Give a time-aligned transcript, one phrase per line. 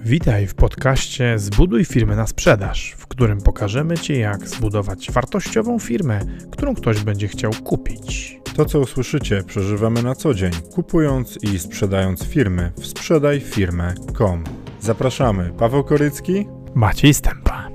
[0.00, 6.20] Witaj w podcaście Zbuduj firmę na sprzedaż, w którym pokażemy Ci, jak zbudować wartościową firmę,
[6.52, 8.40] którą ktoś będzie chciał kupić.
[8.56, 14.44] To, co usłyszycie, przeżywamy na co dzień, kupując i sprzedając firmy w sprzedajfirmę.com.
[14.80, 17.68] Zapraszamy, Paweł Korycki, Maciej Stępa.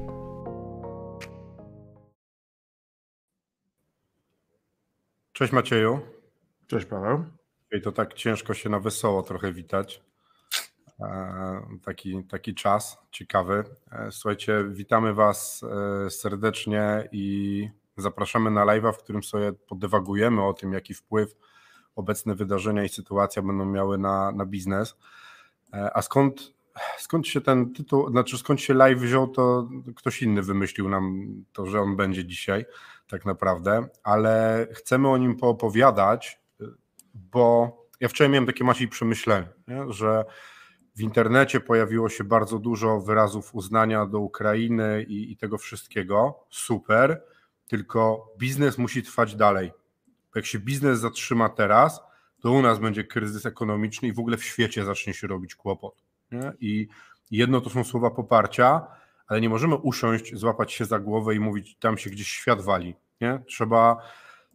[5.33, 5.99] Cześć Macieju.
[6.67, 7.25] Cześć Paweł.
[7.71, 10.12] I to tak ciężko się na wesoło trochę witać.
[10.99, 13.63] E, taki, taki czas ciekawy.
[13.91, 15.65] E, słuchajcie, witamy Was
[16.05, 21.35] e, serdecznie i zapraszamy na live'a, w którym sobie podewagujemy o tym, jaki wpływ
[21.95, 24.97] obecne wydarzenia i sytuacja będą miały na, na biznes.
[25.93, 26.53] A skąd,
[26.97, 31.65] skąd się ten tytuł, znaczy skąd się live wziął, to ktoś inny wymyślił nam to,
[31.65, 32.65] że on będzie dzisiaj,
[33.07, 36.39] tak naprawdę, ale chcemy o nim poopowiadać,
[37.13, 39.93] bo ja wczoraj miałem takie Maciej przemyślenie, nie?
[39.93, 40.25] że
[40.95, 46.45] w internecie pojawiło się bardzo dużo wyrazów uznania do Ukrainy i, i tego wszystkiego.
[46.49, 47.23] Super,
[47.67, 49.71] tylko biznes musi trwać dalej.
[50.35, 52.01] Jak się biznes zatrzyma teraz,
[52.41, 56.03] to u nas będzie kryzys ekonomiczny i w ogóle w świecie zacznie się robić kłopot.
[56.31, 56.53] Nie?
[56.59, 56.87] I
[57.31, 58.87] jedno to są słowa poparcia,
[59.27, 62.95] ale nie możemy usiąść, złapać się za głowę i mówić, tam się gdzieś świat wali.
[63.21, 63.43] Nie?
[63.47, 63.97] Trzeba,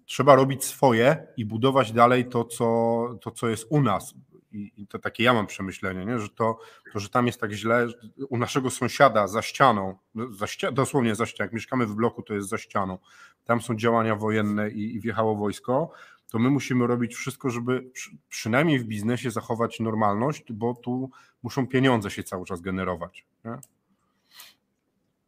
[0.06, 4.14] trzeba robić swoje i budować dalej to co, to, co jest u nas,
[4.52, 6.18] i, to takie ja mam przemyślenie, nie?
[6.18, 6.58] że to,
[6.92, 7.86] to, że tam jest tak źle,
[8.28, 9.98] u naszego sąsiada za ścianą,
[10.30, 12.98] za ści dosłownie za ścianą, jak mieszkamy w bloku, to jest za ścianą,
[13.44, 15.90] tam są działania wojenne i, i wjechało wojsko,
[16.30, 21.10] to my musimy robić wszystko, żeby przy, przynajmniej w biznesie zachować normalność, bo tu
[21.42, 23.26] muszą pieniądze się cały czas generować.
[23.44, 23.58] Nie?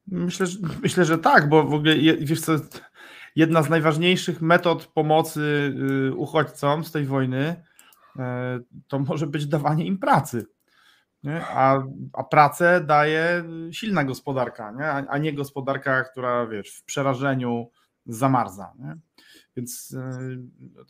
[0.07, 2.53] Myślę, że, myślę, że tak, bo w ogóle wiesz co,
[3.37, 5.75] jedna z najważniejszych metod pomocy
[6.09, 7.65] y, uchodźcom z tej wojny
[8.89, 10.47] to może być dawanie im pracy.
[11.23, 11.47] Nie?
[11.47, 11.83] A,
[12.13, 14.87] a pracę daje silna gospodarka, nie?
[14.87, 17.71] A, a nie gospodarka, która wiesz, w przerażeniu
[18.07, 18.73] zamarza.
[18.79, 18.97] Nie?
[19.57, 19.97] Więc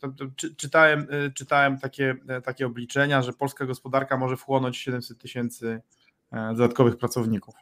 [0.03, 5.81] e, czytałem, e, czytałem takie, takie obliczenia, że polska gospodarka może wchłonąć 700 tysięcy
[6.31, 7.55] dodatkowych pracowników.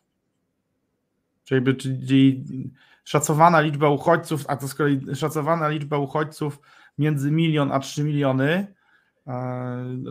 [1.44, 2.72] Czyli, czyli
[3.04, 6.60] szacowana liczba uchodźców, a to z kolei szacowana liczba uchodźców
[6.98, 8.74] między milion a 3 miliony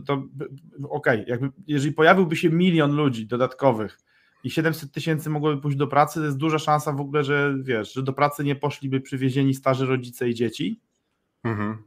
[0.06, 0.22] to
[0.88, 3.98] okej, okay, jeżeli pojawiłby się milion ludzi dodatkowych
[4.44, 7.92] i 700 tysięcy mogłoby pójść do pracy, to jest duża szansa w ogóle, że wiesz,
[7.92, 10.80] że do pracy nie poszliby przywiezieni starzy rodzice i dzieci.
[11.44, 11.78] Mhm.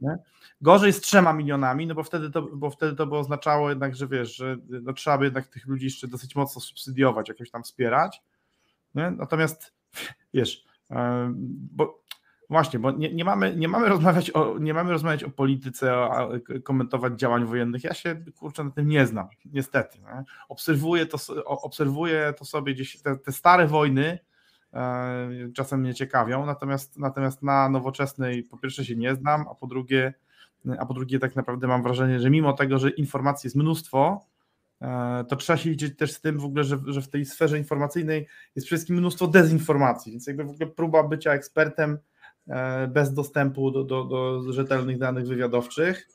[0.60, 4.08] Gorzej z trzema milionami, no bo wtedy to, bo wtedy to by oznaczało jednak, że
[4.08, 8.22] wiesz, że no, trzeba by jednak tych ludzi jeszcze dosyć mocno subsydiować, jakoś tam wspierać.
[8.94, 9.10] Nie?
[9.10, 9.74] Natomiast
[10.34, 10.64] wiesz,
[11.48, 12.01] bo
[12.52, 16.30] Właśnie, bo nie, nie, mamy, nie, mamy rozmawiać o, nie mamy rozmawiać o polityce, o,
[16.64, 17.84] komentować działań wojennych.
[17.84, 19.98] Ja się kurczę na tym nie znam, niestety.
[19.98, 20.24] Nie?
[20.48, 24.18] Obserwuję, to, obserwuję to sobie gdzieś, te, te stare wojny
[24.74, 29.66] e, czasem mnie ciekawią, natomiast, natomiast na nowoczesnej po pierwsze się nie znam, a po
[29.66, 30.14] drugie,
[30.78, 34.26] a po drugie tak naprawdę mam wrażenie, że mimo tego, że informacji jest mnóstwo,
[34.82, 37.58] e, to trzeba się liczyć też z tym w ogóle, że, że w tej sferze
[37.58, 38.26] informacyjnej
[38.56, 41.98] jest przede wszystkim mnóstwo dezinformacji, więc jakby w ogóle próba bycia ekspertem
[42.88, 46.08] bez dostępu do, do, do rzetelnych danych wywiadowczych,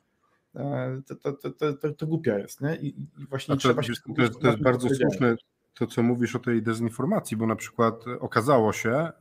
[0.56, 2.62] e, to, to, to, to, to głupia jest.
[2.62, 2.76] Nie?
[2.76, 5.36] I, i właśnie to, trzeba się to, jest, to jest bardzo słuszne
[5.74, 9.12] to, co mówisz o tej dezinformacji, bo na przykład okazało się, e,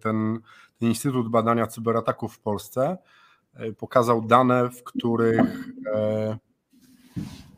[0.00, 0.38] ten,
[0.78, 2.98] ten Instytut Badania Cyberataków w Polsce
[3.78, 5.68] pokazał dane, w których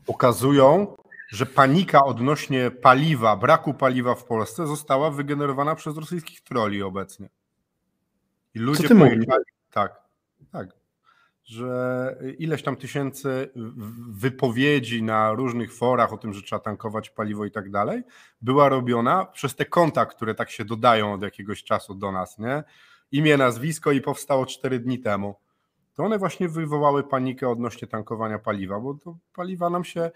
[0.07, 0.97] pokazują,
[1.29, 7.29] że panika odnośnie paliwa, braku paliwa w Polsce została wygenerowana przez rosyjskich troli obecnie.
[8.55, 8.95] I ludzie Co ty
[9.71, 10.03] tak,
[10.53, 10.69] tak,
[11.45, 13.51] że ileś tam tysięcy
[14.11, 18.03] wypowiedzi na różnych forach o tym, że trzeba tankować paliwo i tak dalej,
[18.43, 22.65] była robiona przez te konta, które tak się dodają od jakiegoś czasu do nas, nie?
[23.13, 25.35] Imię, nazwisko i powstało cztery dni temu.
[25.95, 30.11] To one właśnie wywołały panikę odnośnie tankowania paliwa, bo to paliwa nam się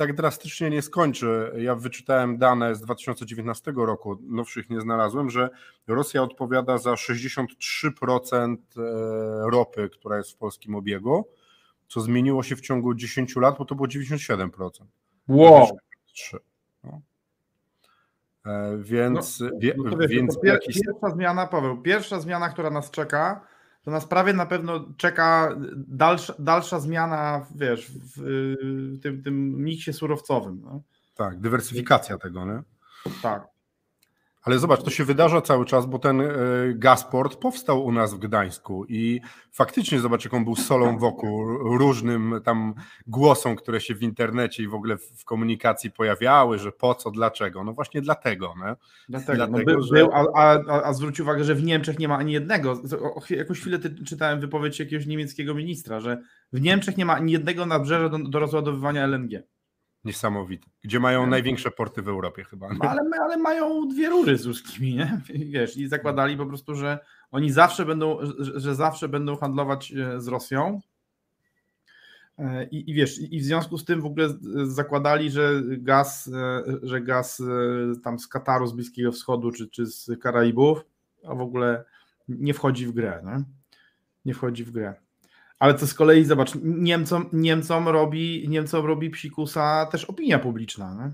[0.00, 1.52] tak drastycznie nie skończy.
[1.56, 5.50] Ja wyczytałem dane z 2019 roku, nowszych nie znalazłem, że
[5.86, 11.24] Rosja odpowiada za 63% e, ropy, która jest w polskim obiegu,
[11.88, 14.70] co zmieniło się w ciągu 10 lat, bo to było 97%.
[15.28, 15.68] Wow.
[16.84, 17.00] No.
[18.46, 20.80] E, więc, no, wie, no więc pier, jakiś...
[20.80, 23.46] pierwsza zmiana, Paweł, pierwsza zmiana, która nas czeka,
[23.82, 29.92] to nas prawie na pewno czeka dalsza, dalsza zmiana, wiesz, w, w tym, tym miksie
[29.92, 30.60] surowcowym.
[30.64, 30.82] No.
[31.14, 32.62] Tak, dywersyfikacja tego, nie?
[33.22, 33.59] Tak.
[34.42, 36.26] Ale zobacz, to się wydarza cały czas, bo ten e,
[36.74, 39.20] Gasport powstał u nas w Gdańsku i
[39.52, 41.46] faktycznie zobacz, jak on był solą wokół
[41.78, 42.74] różnym tam
[43.06, 47.64] głosom, które się w internecie i w ogóle w komunikacji pojawiały, że po co, dlaczego.
[47.64, 48.54] No właśnie dlatego.
[48.56, 48.76] Nie?
[49.08, 49.94] Dlatego, dlatego no by, że...
[49.94, 52.82] był, a, a, a zwróć uwagę, że w Niemczech nie ma ani jednego.
[53.30, 56.22] Jakąś chwilę czytałem wypowiedź jakiegoś niemieckiego ministra, że
[56.52, 59.42] w Niemczech nie ma ani jednego nabrzeża do, do rozładowywania LNG.
[60.04, 60.66] Niesamowite.
[60.84, 62.68] Gdzie mają największe porty w Europie chyba.
[62.80, 65.20] Ale, ale mają dwie rury z ruskimi, nie?
[65.52, 66.98] Wiesz, i zakładali po prostu, że
[67.30, 70.80] oni zawsze będą, że, że zawsze będą handlować e, z Rosją.
[72.38, 74.28] E, I, I wiesz, i w związku z tym w ogóle
[74.64, 77.42] zakładali, że gaz, e, że gaz
[78.04, 80.84] tam z Kataru, z Bliskiego Wschodu czy, czy z Karaibów,
[81.24, 81.84] a w ogóle
[82.28, 83.22] nie wchodzi w grę.
[83.24, 83.44] Nie,
[84.24, 84.94] nie wchodzi w grę.
[85.60, 90.94] Ale to z kolei, zobacz, Niemcom, Niemcom, robi, Niemcom robi psikusa też opinia publiczna.
[90.94, 91.12] Nie?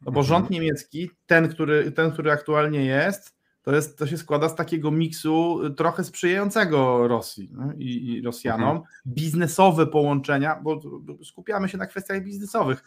[0.00, 0.26] No bo mhm.
[0.26, 4.90] rząd niemiecki, ten który, ten, który aktualnie jest, to, jest, to się składa z takiego
[4.90, 8.76] miksu trochę sprzyjającego Rosji i, i, Rosjanom.
[8.76, 8.86] Mhm.
[9.06, 10.80] Biznesowe połączenia, bo
[11.24, 12.82] skupiamy się na kwestiach biznesowych.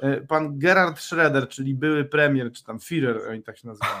[0.00, 3.94] E, pan Gerhard Schroeder, czyli były premier, czy tam Führer, oni tak się nazywają.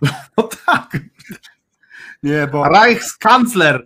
[0.38, 0.98] No tak.
[2.26, 2.68] Nie, bo...
[2.68, 3.84] Reichskancler!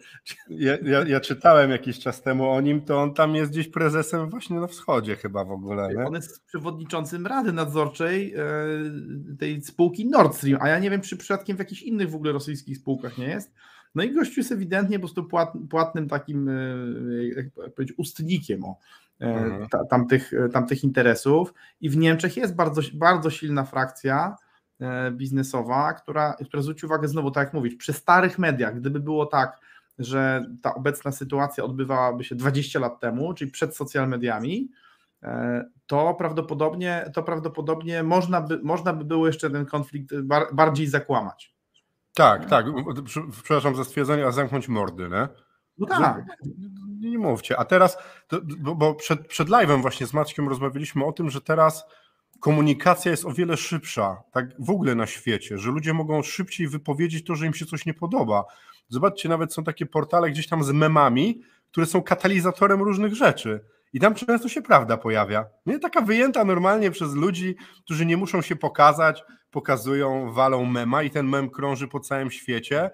[0.48, 4.30] Ja, ja, ja, czytałem jakiś czas temu o nim, to on tam jest gdzieś prezesem
[4.30, 5.94] właśnie na wschodzie chyba w ogóle.
[5.94, 6.04] Nie?
[6.04, 8.44] On jest przewodniczącym Rady Nadzorczej e,
[9.38, 12.32] tej spółki Nord Stream, a ja nie wiem, czy przypadkiem w jakichś innych w ogóle
[12.32, 13.52] rosyjskich spółkach nie jest.
[13.94, 16.52] No i gościu jest ewidentnie po prostu płat, płatnym takim, e,
[17.36, 18.78] jak powiedzieć, ustnikiem o,
[19.20, 19.68] e, mhm.
[19.68, 21.54] ta, tamtych, tamtych interesów.
[21.80, 24.36] I w Niemczech jest bardzo, bardzo silna frakcja,
[25.10, 29.60] biznesowa, która, która zwróci uwagę znowu, tak jak mówić, przy starych mediach, gdyby było tak,
[29.98, 34.68] że ta obecna sytuacja odbywałaby się 20 lat temu, czyli przed social mediami,
[35.22, 40.14] e, to prawdopodobnie, to prawdopodobnie można, by, można by było jeszcze ten konflikt
[40.52, 41.54] bardziej zakłamać.
[42.14, 42.66] Tak, tak.
[43.32, 45.28] Przepraszam za stwierdzenie, a zamknąć mordy, nie?
[45.78, 46.24] No tak.
[47.00, 47.58] Nie, nie mówcie.
[47.58, 47.98] A teraz,
[48.58, 51.86] bo przed, przed live'em właśnie z Maćkiem rozmawialiśmy o tym, że teraz
[52.40, 57.24] komunikacja jest o wiele szybsza, tak w ogóle na świecie, że ludzie mogą szybciej wypowiedzieć
[57.26, 58.44] to, że im się coś nie podoba.
[58.88, 63.60] Zobaczcie, nawet są takie portale gdzieś tam z memami, które są katalizatorem różnych rzeczy.
[63.92, 65.46] I tam często się prawda pojawia.
[65.66, 71.10] Nie taka wyjęta normalnie przez ludzi, którzy nie muszą się pokazać, pokazują, walą mema i
[71.10, 72.90] ten mem krąży po całym świecie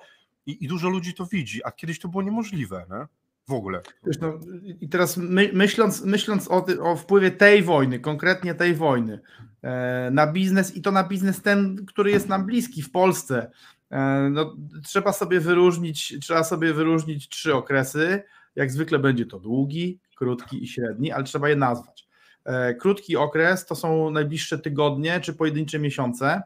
[0.46, 2.86] i, i dużo ludzi to widzi, a kiedyś to było niemożliwe.
[2.90, 3.06] Nie?
[3.48, 3.80] W ogóle.
[4.20, 4.40] No,
[4.80, 9.20] I teraz my, myśląc, myśląc o, o, wpływie tej wojny, konkretnie tej wojny,
[9.62, 13.50] e, na biznes i to na biznes ten, który jest nam bliski w Polsce,
[13.90, 18.22] e, no, trzeba sobie wyróżnić, trzeba sobie wyróżnić trzy okresy.
[18.56, 22.08] Jak zwykle będzie to długi, krótki i średni, ale trzeba je nazwać.
[22.44, 26.42] E, krótki okres to są najbliższe tygodnie czy pojedyncze miesiące.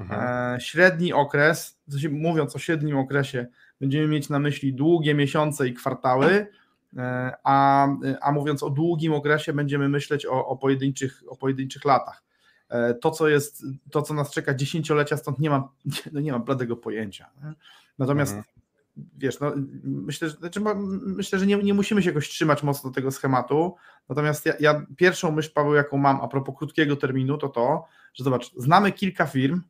[0.00, 0.56] Mhm.
[0.56, 1.78] E, średni okres,
[2.10, 3.46] mówiąc o średnim okresie,
[3.80, 6.46] będziemy mieć na myśli długie miesiące i kwartały,
[6.96, 7.88] e, a,
[8.20, 12.22] a mówiąc o długim okresie, będziemy myśleć o, o, pojedynczych, o pojedynczych latach.
[12.68, 15.68] E, to, co jest, to, co nas czeka dziesięciolecia, stąd nie mam,
[16.12, 17.30] no nie mam bladego pojęcia.
[17.98, 18.54] Natomiast mhm.
[19.16, 19.52] wiesz, no,
[19.84, 20.60] myślę, że, znaczy,
[21.00, 23.74] myślę, że nie, nie musimy się jakoś trzymać mocno tego schematu.
[24.08, 27.84] Natomiast ja, ja pierwszą myśl, Paweł, jaką mam a propos krótkiego terminu, to to,
[28.14, 29.62] że zobacz, znamy kilka firm,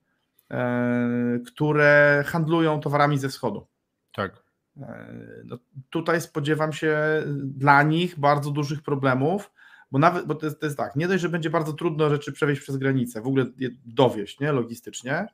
[0.51, 3.67] e, które handlują towarami ze wschodu.
[4.13, 4.43] Tak.
[4.83, 5.15] E,
[5.45, 5.59] no,
[5.91, 9.51] tutaj spodziewam się dla nich bardzo dużych problemów,
[9.91, 12.33] bo nawet, bo to jest, to jest, tak, nie dość, że będzie bardzo trudno rzeczy
[12.33, 13.47] przewieźć przez granicę, w ogóle
[13.87, 15.27] dowieść, nie, logistycznie,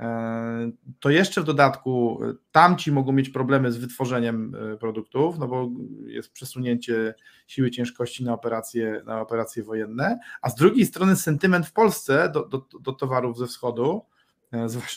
[0.00, 0.70] e,
[1.00, 2.20] to jeszcze w dodatku
[2.52, 5.70] tamci mogą mieć problemy z wytworzeniem e, produktów, no bo
[6.06, 7.14] jest przesunięcie
[7.46, 12.48] siły ciężkości na operacje, na operacje wojenne, a z drugiej strony sentyment w Polsce do,
[12.48, 14.02] do, do towarów ze wschodu,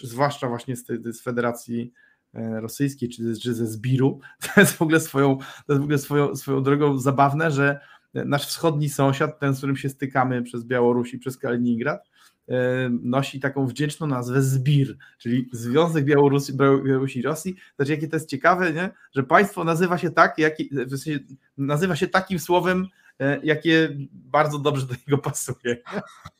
[0.04, 4.20] zwłaszcza właśnie z, tej, z Federacji E, rosyjskiej, czy, czy ze Zbiru,
[4.56, 7.80] to jest w ogóle swoją, to jest w ogóle swoją, swoją drogą zabawne, że
[8.14, 12.02] nasz wschodni sąsiad, ten, z którym się stykamy przez Białoruś i przez Kaliningrad,
[12.50, 17.56] e, nosi taką wdzięczną nazwę ZBIR, czyli Związek Białorusi, Białorusi i Rosji.
[17.76, 18.90] Znaczy, jakie to jest ciekawe, nie?
[19.16, 20.36] że państwo nazywa się tak,
[20.72, 21.20] w sensie,
[21.58, 22.88] nazywa się takim słowem,
[23.20, 25.78] e, jakie bardzo dobrze do niego pasuje.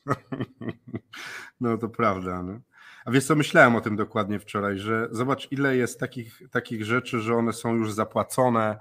[1.60, 2.42] No to prawda.
[2.42, 2.60] No.
[3.08, 7.20] A wiesz co, myślałem o tym dokładnie wczoraj, że zobacz ile jest takich, takich rzeczy,
[7.20, 8.78] że one są już zapłacone,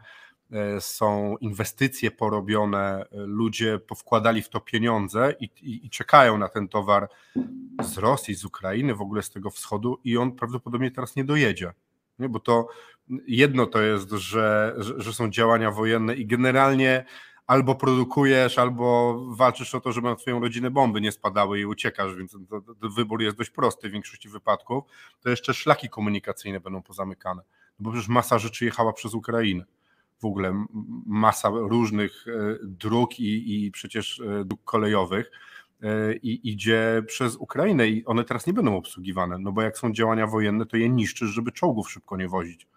[0.51, 6.49] e, są inwestycje porobione, e, ludzie powkładali w to pieniądze i, i, i, czekają na
[6.49, 7.09] ten towar
[7.83, 11.71] z Rosji, z Ukrainy, w ogóle z tego wschodu i on prawdopodobnie teraz nie dojedzie.
[12.19, 12.29] Nie?
[12.29, 12.67] Bo to
[13.27, 17.05] jedno to jest, że, że, że są działania wojenne i generalnie
[17.47, 22.15] albo produkujesz, albo walczysz o to, żeby na twoją rodzinę bomby nie spadały i uciekasz,
[22.15, 24.83] więc to, to wybór jest dość prosty w większości wypadków,
[25.21, 27.41] to jeszcze szlaki komunikacyjne będą pozamykane,
[27.79, 29.65] no bo przecież masa rzeczy jechała przez Ukrainę
[30.19, 30.65] w ogóle
[31.05, 35.31] masa różnych e, dróg i, i przecież e, dróg kolejowych
[35.81, 39.93] e, i idzie przez Ukrainę i one teraz nie będą obsługiwane, no bo jak są
[39.93, 42.67] działania wojenne, to je niszczysz, żeby czołgów szybko nie wozić.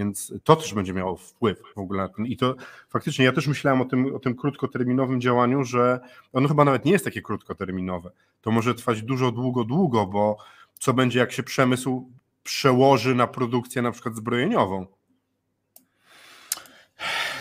[0.00, 2.26] Więc to też będzie miało wpływ w ogóle na ten.
[2.26, 2.54] I to
[2.88, 6.00] faktycznie ja też myślałem o tym, o tym krótkoterminowym działaniu, że
[6.32, 8.10] ono chyba nawet nie jest takie krótkoterminowe.
[8.40, 10.36] To może trwać dużo, długo, długo, bo
[10.78, 12.10] co będzie, jak się przemysł
[12.42, 14.86] przełoży na produkcję na przykład zbrojeniową?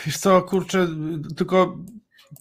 [0.05, 0.87] Wiesz co, kurczę,
[1.37, 1.77] tylko.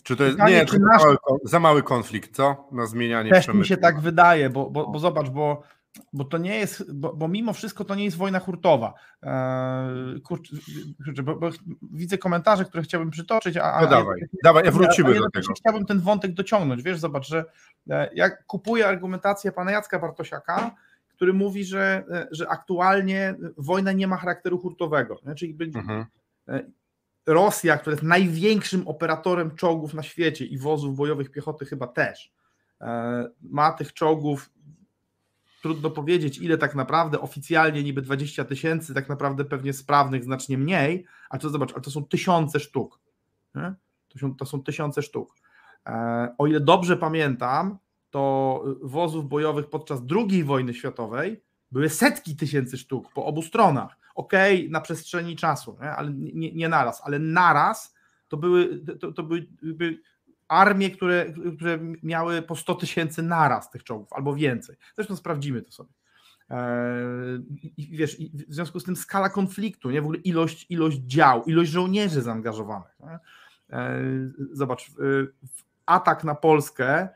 [0.02, 1.02] Czy to jest nie, czy nasz...
[1.02, 2.68] za, mały, za, mały, konflikt, co?
[2.72, 3.60] Na zmienianie Też przemysłu.
[3.60, 5.62] mi się tak wydaje, bo, bo, bo zobacz, bo,
[6.12, 8.94] bo to nie jest, bo, bo, mimo wszystko to nie jest wojna hurtowa.
[9.22, 10.56] Eee, kurczę,
[11.22, 11.50] bo, bo,
[11.92, 13.56] widzę komentarze, które chciałbym przytoczyć.
[13.56, 15.52] A, no dawaj, ja, dawaj, ja wrócimy ja, do tego.
[15.54, 16.82] Chciałbym ten wątek dociągnąć.
[16.82, 17.44] Wiesz, zobacz, że
[17.90, 20.74] e, ja kupuję argumentację pana Jacka Bartosiaka,
[21.08, 25.16] który mówi, że, e, że aktualnie wojna nie ma charakteru hurtowego.
[25.36, 26.04] Czyli będzie, mhm.
[26.48, 26.62] E,
[27.26, 32.32] Rosja, która jest największym operatorem czołgów na świecie i wozów bojowych piechoty chyba też,
[33.42, 34.50] ma tych czołgów,
[35.68, 41.04] trudno powiedzieć ile tak naprawdę, oficjalnie niby 20 tysięcy, tak naprawdę pewnie sprawnych znacznie mniej,
[41.30, 43.00] a to zobacz, ale to są tysiące sztuk.
[44.08, 45.34] To są, to są tysiące sztuk.
[45.86, 47.78] E, o ile dobrze pamiętam,
[48.10, 54.58] to wozów bojowych podczas II wojny światowej były setki tysięcy sztuk po obu stronach okej,
[54.58, 55.90] okay, na przestrzeni czasu, nie?
[55.90, 57.94] ale nie, nie naraz, ale naraz
[58.28, 59.48] to były, to, to były
[60.48, 61.26] armie, które,
[61.56, 64.76] które miały po 100 tysięcy naraz tych czołgów, albo więcej.
[64.96, 65.90] Zresztą sprawdzimy to sobie.
[66.50, 68.16] Eee, I wiesz,
[68.48, 70.02] w związku z tym skala konfliktu, nie?
[70.02, 72.96] w ogóle ilość, ilość dział, ilość żołnierzy zaangażowanych.
[73.00, 73.18] Nie?
[73.78, 74.90] Eee, zobacz,
[75.86, 77.08] atak na Polskę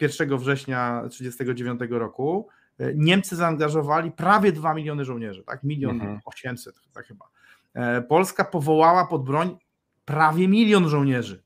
[0.00, 2.48] 1 eee, września 1939 roku
[2.94, 5.62] Niemcy zaangażowali prawie 2 miliony żołnierzy, tak?
[5.62, 6.20] Milion mhm.
[6.24, 7.24] 800 tak chyba.
[8.08, 9.56] Polska powołała pod broń
[10.04, 11.43] prawie milion żołnierzy.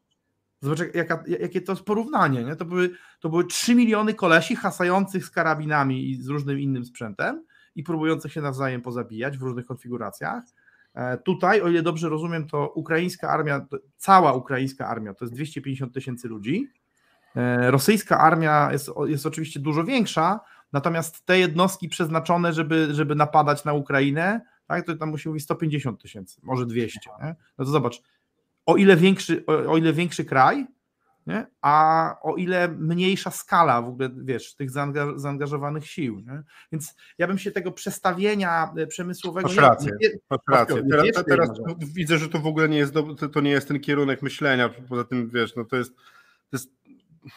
[0.60, 2.44] Zobacz, jaka, jakie to jest porównanie.
[2.44, 2.56] Nie?
[2.56, 7.44] To, były, to były 3 miliony kolesi hasających z karabinami i z różnym innym sprzętem
[7.74, 10.44] i próbujących się nawzajem pozabijać w różnych konfiguracjach.
[10.94, 15.94] E, tutaj, o ile dobrze rozumiem, to ukraińska armia, cała ukraińska armia to jest 250
[15.94, 16.68] tysięcy ludzi.
[17.60, 20.40] Rosyjska armia jest, jest oczywiście dużo większa,
[20.72, 26.02] Natomiast te jednostki przeznaczone, żeby, żeby napadać na Ukrainę, tak, to tam musi mówić 150
[26.02, 27.00] tysięcy, może 200.
[27.22, 27.34] Nie?
[27.58, 28.02] No to zobacz,
[28.68, 30.66] o ile większy, o, o ile większy kraj,
[31.26, 31.46] nie?
[31.62, 34.70] a o ile mniejsza skala w ogóle, wiesz, tych
[35.16, 36.20] zaangażowanych sił.
[36.20, 36.42] Nie?
[36.72, 39.48] Więc ja bym się tego przestawienia e, przemysłowego...
[39.48, 40.82] Masz rację, nie, masz rację.
[40.90, 41.50] Teraz, teraz
[41.94, 45.04] widzę, że to w ogóle nie jest, do, to nie jest ten kierunek myślenia, poza
[45.04, 45.94] tym, wiesz, no to jest,
[46.50, 46.70] to jest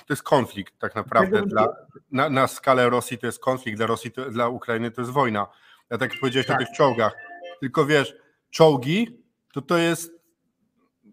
[0.07, 1.41] to jest konflikt tak naprawdę.
[1.45, 1.67] Dla,
[2.11, 5.47] na, na skalę Rosji to jest konflikt, dla Rosji, to, dla Ukrainy to jest wojna.
[5.89, 6.55] Ja tak powiedziałeś tak.
[6.55, 7.13] o tych czołgach.
[7.59, 8.15] Tylko wiesz,
[8.49, 9.23] czołgi
[9.53, 10.20] to to jest.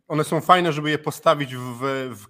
[0.09, 2.27] One są fajne, żeby je postawić w, w,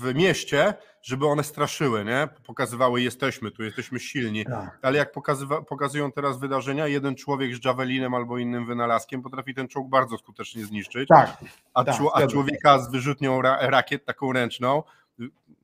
[0.00, 2.28] w mieście, żeby one straszyły, nie?
[2.46, 4.44] Pokazywały, jesteśmy tu, jesteśmy silni.
[4.44, 4.78] Tak.
[4.82, 9.68] Ale jak pokazywa, pokazują teraz wydarzenia, jeden człowiek z javelinem albo innym wynalazkiem potrafi ten
[9.68, 11.08] czołg bardzo skutecznie zniszczyć.
[11.08, 11.44] Tak.
[11.74, 14.82] A, tak, a człowieka z wyrzutnią ra, rakiet, taką ręczną,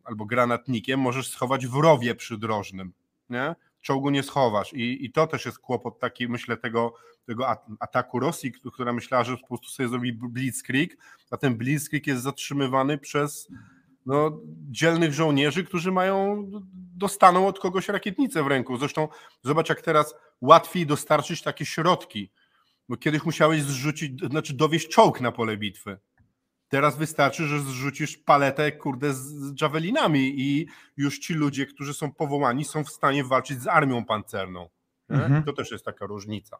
[0.04, 2.92] albo granatnikiem możesz schować w rowie przydrożnym,
[3.30, 3.54] nie?
[3.80, 6.94] Czołgu nie schowasz I, i to też jest kłopot taki, myślę, tego,
[7.26, 7.46] tego
[7.80, 10.96] ataku Rosji, która myślała, że po prostu sobie zrobi blitzkrieg,
[11.30, 13.48] a ten blitzkrieg jest zatrzymywany przez
[14.06, 14.40] no,
[14.70, 16.50] dzielnych żołnierzy, którzy mają,
[16.96, 18.76] dostaną od kogoś rakietnicę w ręku.
[18.76, 19.08] Zresztą
[19.42, 22.30] zobacz, jak teraz łatwiej dostarczyć takie środki,
[22.88, 25.98] bo kiedyś musiałeś zrzucić, znaczy dowieść czołg na pole bitwy.
[26.68, 30.66] Teraz wystarczy, że zrzucisz paletę, kurde, z javelinami i
[30.96, 34.68] już ci ludzie, którzy są powołani, są w stanie walczyć z armią pancerną.
[35.08, 35.42] Mhm.
[35.42, 36.56] To też jest taka różnica.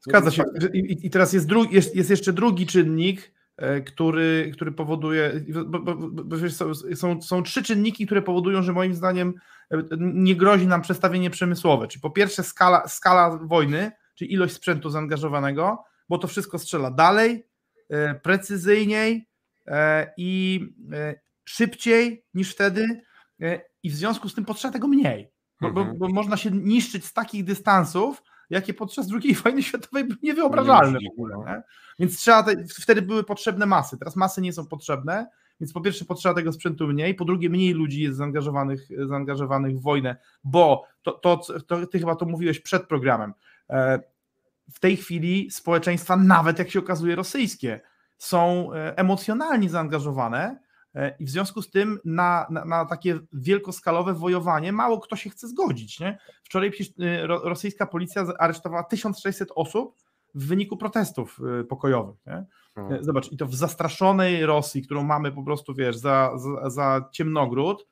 [0.00, 0.42] Zgadza się.
[0.74, 5.80] I, i teraz jest, drugi, jest, jest jeszcze drugi czynnik, e, który, który powoduje, bo,
[5.80, 6.36] bo, bo
[6.94, 9.34] są, są trzy czynniki, które powodują, że moim zdaniem
[9.70, 11.88] e, nie grozi nam przestawienie przemysłowe.
[11.88, 17.46] Czyli po pierwsze skala, skala wojny, czyli ilość sprzętu zaangażowanego, bo to wszystko strzela dalej,
[17.88, 19.26] e, precyzyjniej,
[20.16, 20.60] i
[21.44, 23.00] szybciej niż wtedy
[23.82, 25.98] i w związku z tym potrzeba tego mniej, bo, mhm.
[25.98, 30.98] bo, bo można się niszczyć z takich dystansów, jakie podczas II wojny światowej były niewyobrażalne
[30.98, 31.36] w ogóle.
[31.36, 31.62] Nie?
[31.98, 35.26] Więc trzeba te, wtedy były potrzebne masy, teraz masy nie są potrzebne,
[35.60, 39.82] więc po pierwsze potrzeba tego sprzętu mniej, po drugie mniej ludzi jest zaangażowanych, zaangażowanych w
[39.82, 43.32] wojnę, bo to, to, to ty chyba to mówiłeś przed programem,
[44.72, 47.80] w tej chwili społeczeństwa, nawet jak się okazuje rosyjskie,
[48.18, 50.69] są e, emocjonalnie zaangażowane E,
[51.18, 55.48] I w związku z tym na, na, na, takie wielkoskalowe wojowanie mało kto się chce
[55.48, 56.00] zgodzić.
[56.00, 56.18] Nie?
[56.44, 59.96] Wczoraj y, rosyjska policja aresztowała 1600 osób
[60.34, 62.16] w wyniku protestów y, pokojowych.
[62.26, 62.44] Nie?
[62.74, 63.04] Hmm.
[63.04, 67.86] Zobacz, i to w zastraszonej Rosji, którą mamy po prostu, wiesz, za, za, za ciemnogród.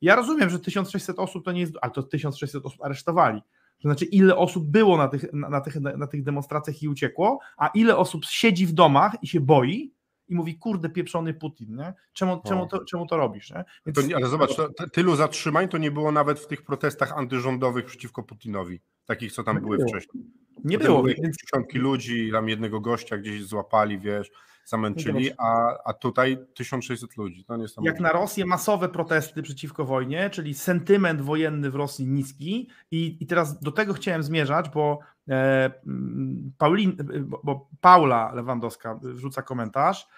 [0.00, 3.42] Ja rozumiem, że 1600 osób to nie jest, ale to 1600 osób aresztowali.
[3.82, 7.38] To znaczy, ile osób było na tych, na, na, tych, na tych demonstracjach i uciekło,
[7.56, 9.92] a ile osób siedzi w domach i się boi,
[10.32, 11.94] i mówi, kurde, pieprzony Putin, nie?
[12.12, 13.50] Czemu, czemu, to, czemu to robisz?
[13.50, 13.64] Nie?
[13.86, 14.10] Więc...
[14.10, 18.22] To, ale zobacz, to, tylu zatrzymań to nie było nawet w tych protestach antyrządowych przeciwko
[18.22, 19.88] Putinowi, takich, co tam były było.
[19.88, 20.24] wcześniej.
[20.64, 21.02] Nie Potem było.
[21.02, 21.36] Więc...
[21.36, 24.30] Dziesiątki ludzi, tam jednego gościa gdzieś złapali, wiesz,
[24.64, 27.44] zamęczyli, a, a tutaj 1600 ludzi.
[27.44, 32.68] To nie Jak na Rosję masowe protesty przeciwko wojnie, czyli sentyment wojenny w Rosji niski
[32.90, 34.98] i, i teraz do tego chciałem zmierzać, bo,
[35.28, 40.08] e, mm, Paulin, bo, bo Paula Lewandowska wrzuca komentarz,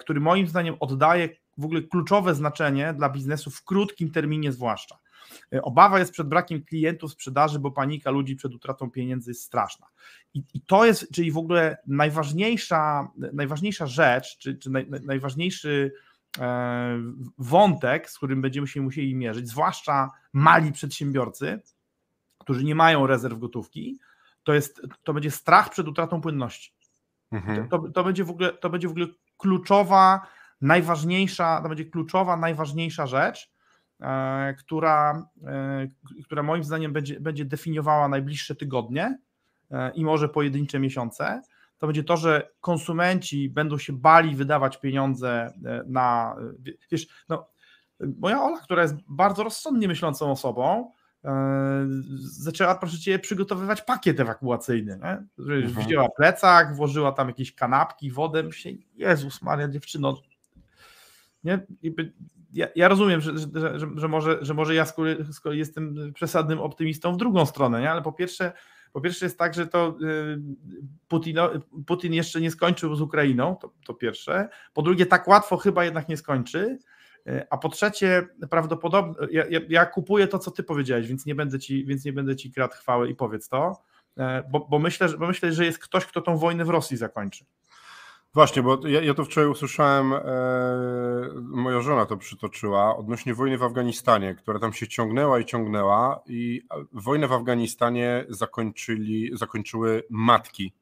[0.00, 4.98] który moim zdaniem oddaje w ogóle kluczowe znaczenie dla biznesu w krótkim terminie zwłaszcza.
[5.54, 9.86] E, obawa jest przed brakiem klientów sprzedaży, bo panika ludzi przed utratą pieniędzy jest straszna.
[10.34, 15.92] I, i to jest, czyli w ogóle najważniejsza, najważniejsza rzecz, czy, czy naj, najważniejszy
[16.38, 16.98] e,
[17.38, 21.60] wątek, z którym będziemy się musieli mierzyć, zwłaszcza mali przedsiębiorcy,
[22.38, 23.98] którzy nie mają rezerw gotówki,
[24.42, 26.72] to, jest, to będzie strach przed utratą płynności.
[27.32, 27.68] Mhm.
[27.68, 29.06] To, to, będzie w ogóle, to będzie w ogóle
[29.40, 30.26] kluczowa,
[30.60, 33.50] najważniejsza, to będzie kluczowa, najważniejsza rzecz,
[34.00, 35.88] E, która, e,
[36.24, 39.18] która moim zdaniem będzie, będzie definiowała najbliższe tygodnie
[39.70, 41.42] e, i może pojedyncze miesiące,
[41.78, 45.52] to będzie to, że konsumenci będą się bali wydawać pieniądze
[45.86, 46.36] na.
[46.92, 47.48] Wiesz, no,
[48.18, 50.92] moja Ola, która jest bardzo rozsądnie myślącą osobą,
[52.18, 54.98] zaczęła, proszę cię, przygotowywać pakiet ewakuacyjny.
[55.02, 55.44] Nie?
[55.54, 55.86] Mhm.
[55.86, 58.42] Wzięła plecak, włożyła tam jakieś kanapki, wodę.
[58.42, 60.22] Myślę, Jezus Maria, dziewczyno.
[61.44, 61.66] Nie?
[62.52, 66.58] ja, ja rozumiem, że, że, że, że, może, że może ja z kolei jestem przesadnym
[66.58, 67.90] optymistą w drugą stronę, nie?
[67.90, 68.52] ale po pierwsze,
[68.92, 70.40] po pierwsze jest tak, że to y,
[71.08, 71.36] Putin,
[71.86, 74.48] Putin jeszcze nie skończył z Ukrainą, to, to pierwsze.
[74.74, 76.78] Po drugie, tak łatwo chyba jednak nie skończy.
[77.50, 81.84] A po trzecie, prawdopodobnie, ja, ja, kupuję to, co ty powiedziałeś, więc nie będę ci,
[81.84, 83.82] więc nie będę ci kradł chwały i powiedz to,
[84.18, 87.44] y, bo, bo, myślę, bo myślę, że jest ktoś, kto tą wojnę w Rosji zakończy.
[88.34, 90.20] Właśnie, bo ja, ja to wczoraj usłyszałem, e,
[91.40, 96.62] moja żona to przytoczyła, odnośnie wojny w Afganistanie, która tam się ciągnęła i ciągnęła i
[96.92, 100.72] wojnę w Afganistanie zakończyli, zakończyły matki.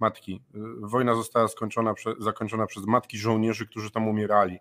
[0.00, 0.42] Matki.
[0.80, 4.58] Wojna została skończona, zakończona przez matki żołnierzy, którzy tam umierali.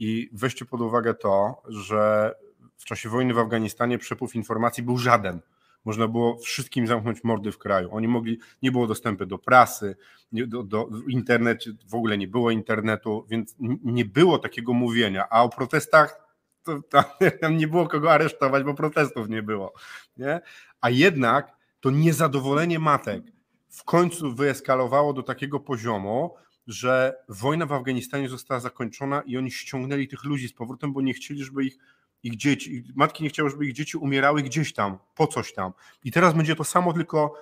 [0.00, 2.34] I weźcie pod uwagę to, że
[2.76, 5.40] w czasie wojny w Afganistanie przepływ informacji był żaden
[5.84, 7.88] można było wszystkim zamknąć mordy w kraju.
[7.92, 9.96] Oni mogli, nie było dostępu do prasy,
[10.32, 15.28] do, do internecie, w ogóle nie było internetu, więc nie było takiego mówienia.
[15.30, 16.20] A o protestach
[16.62, 16.80] to
[17.40, 19.72] tam nie było kogo aresztować, bo protestów nie było.
[20.16, 20.40] Nie?
[20.80, 23.22] A jednak to niezadowolenie matek
[23.68, 26.34] w końcu wyeskalowało do takiego poziomu,
[26.70, 31.14] że wojna w Afganistanie została zakończona i oni ściągnęli tych ludzi z powrotem, bo nie
[31.14, 31.78] chcieli, żeby ich
[32.22, 35.72] ich dzieci, matki nie chciały, żeby ich dzieci umierały gdzieś tam, po coś tam.
[36.04, 37.34] I teraz będzie to samo, tylko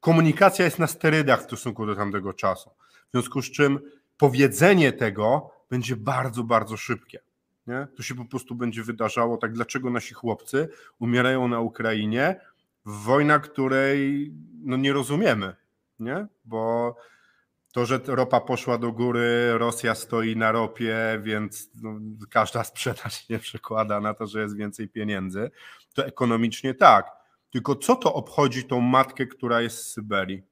[0.00, 2.70] komunikacja jest na sterydach w stosunku do tamtego czasu.
[3.08, 3.80] W związku z czym
[4.16, 7.20] powiedzenie tego będzie bardzo, bardzo szybkie.
[7.66, 7.86] Nie?
[7.96, 12.40] To się po prostu będzie wydarzało tak, dlaczego nasi chłopcy umierają na Ukrainie
[12.84, 14.32] wojna, której
[14.64, 15.56] no, nie rozumiemy,
[16.00, 16.26] nie?
[16.44, 16.96] bo
[17.76, 21.90] to, że ropa poszła do góry, Rosja stoi na ropie, więc no,
[22.30, 25.50] każda sprzedaż nie przekłada na to, że jest więcej pieniędzy,
[25.94, 27.06] to ekonomicznie tak.
[27.50, 30.42] Tylko co to obchodzi tą matkę, która jest z Syberii,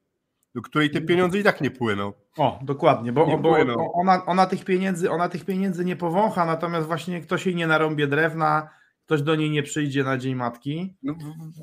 [0.55, 2.13] do której te pieniądze i tak nie płyną?
[2.37, 3.57] O, dokładnie, bo, bo
[3.95, 8.07] ona, ona, tych pieniędzy, ona tych pieniędzy nie powącha, natomiast właśnie ktoś jej nie narąbie
[8.07, 8.69] drewna,
[9.07, 10.97] ktoś do niej nie przyjdzie na Dzień Matki.
[11.03, 11.14] No,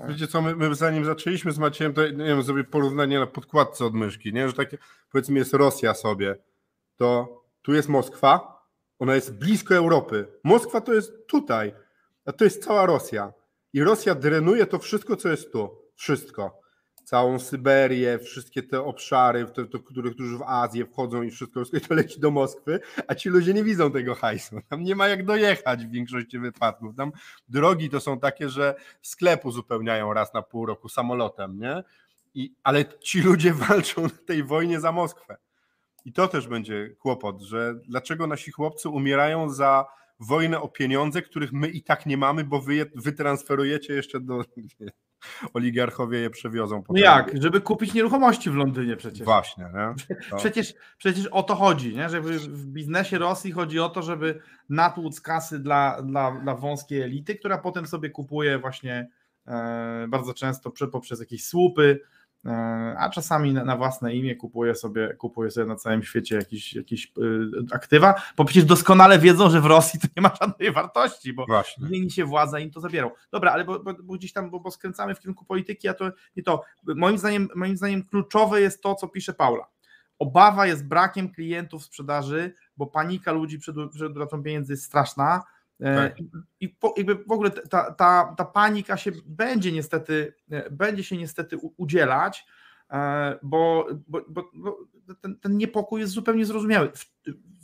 [0.07, 3.85] wiecie co, my, my, zanim zaczęliśmy z Maciejem, to nie wiem, sobie porównanie na podkładce
[3.85, 4.47] od myszki, nie?
[4.47, 4.77] że takie
[5.11, 6.35] powiedzmy jest Rosja sobie,
[6.95, 8.61] to tu jest Moskwa,
[8.99, 10.27] ona jest blisko Europy.
[10.43, 11.73] Moskwa to jest tutaj,
[12.25, 13.33] a to jest cała Rosja.
[13.73, 15.69] I Rosja drenuje to wszystko, co jest tu.
[15.95, 16.60] Wszystko
[17.11, 21.87] całą Syberię, wszystkie te obszary, te, te, które, którzy w Azję wchodzą i wszystko, wszystko
[21.87, 24.61] to leci do Moskwy, a ci ludzie nie widzą tego hajsu.
[24.69, 26.95] Tam nie ma jak dojechać w większości wypadków.
[26.95, 27.11] Tam
[27.49, 31.83] drogi to są takie, że sklepu uzupełniają raz na pół roku samolotem, nie?
[32.33, 35.37] I, ale ci ludzie walczą w tej wojnie za Moskwę.
[36.05, 39.85] I to też będzie kłopot, że dlaczego nasi chłopcy umierają za
[40.19, 44.43] wojnę o pieniądze, których my i tak nie mamy, bo wy je wytransferujecie jeszcze do
[45.53, 46.83] oligarchowie je przewiozą.
[46.89, 47.31] No jak?
[47.41, 49.23] Żeby kupić nieruchomości w Londynie przecież.
[49.23, 50.15] Właśnie, nie?
[50.29, 50.37] To...
[50.41, 52.09] Przecież, przecież o to chodzi, nie?
[52.09, 57.35] Żeby w biznesie Rosji chodzi o to, żeby natłuc kasy dla, dla, dla wąskiej elity,
[57.35, 59.09] która potem sobie kupuje właśnie
[59.47, 61.99] e, bardzo często poprzez jakieś słupy,
[62.97, 67.75] a czasami na, własne imię kupuje sobie, kupuje sobie na całym świecie jakieś, jakieś e,
[67.75, 71.87] aktywa, bo przecież doskonale wiedzą, że w Rosji to nie ma żadnej wartości, bo Właśnie.
[71.87, 73.11] zmieni się władza im to zabierą.
[73.31, 76.11] Dobra, ale bo, bo, bo gdzieś tam, bo, bo, skręcamy w kierunku polityki, a to
[76.35, 76.63] nie to.
[76.95, 79.67] Moim zdaniem, moim zdaniem kluczowe jest to, co pisze Paula.
[80.19, 85.60] Obawa jest brakiem klientów sprzedaży, bo panika ludzi przed, przed utratą pieniędzy jest straszna E,
[85.81, 86.15] tak.
[86.59, 91.17] I po, jakby w ogóle ta, ta, ta panika się będzie niestety, e, będzie się
[91.17, 92.45] niestety udzielać,
[92.91, 94.21] e, bo, bo,
[94.53, 94.77] bo
[95.21, 96.91] ten, ten, niepokój jest zupełnie zrozumiały.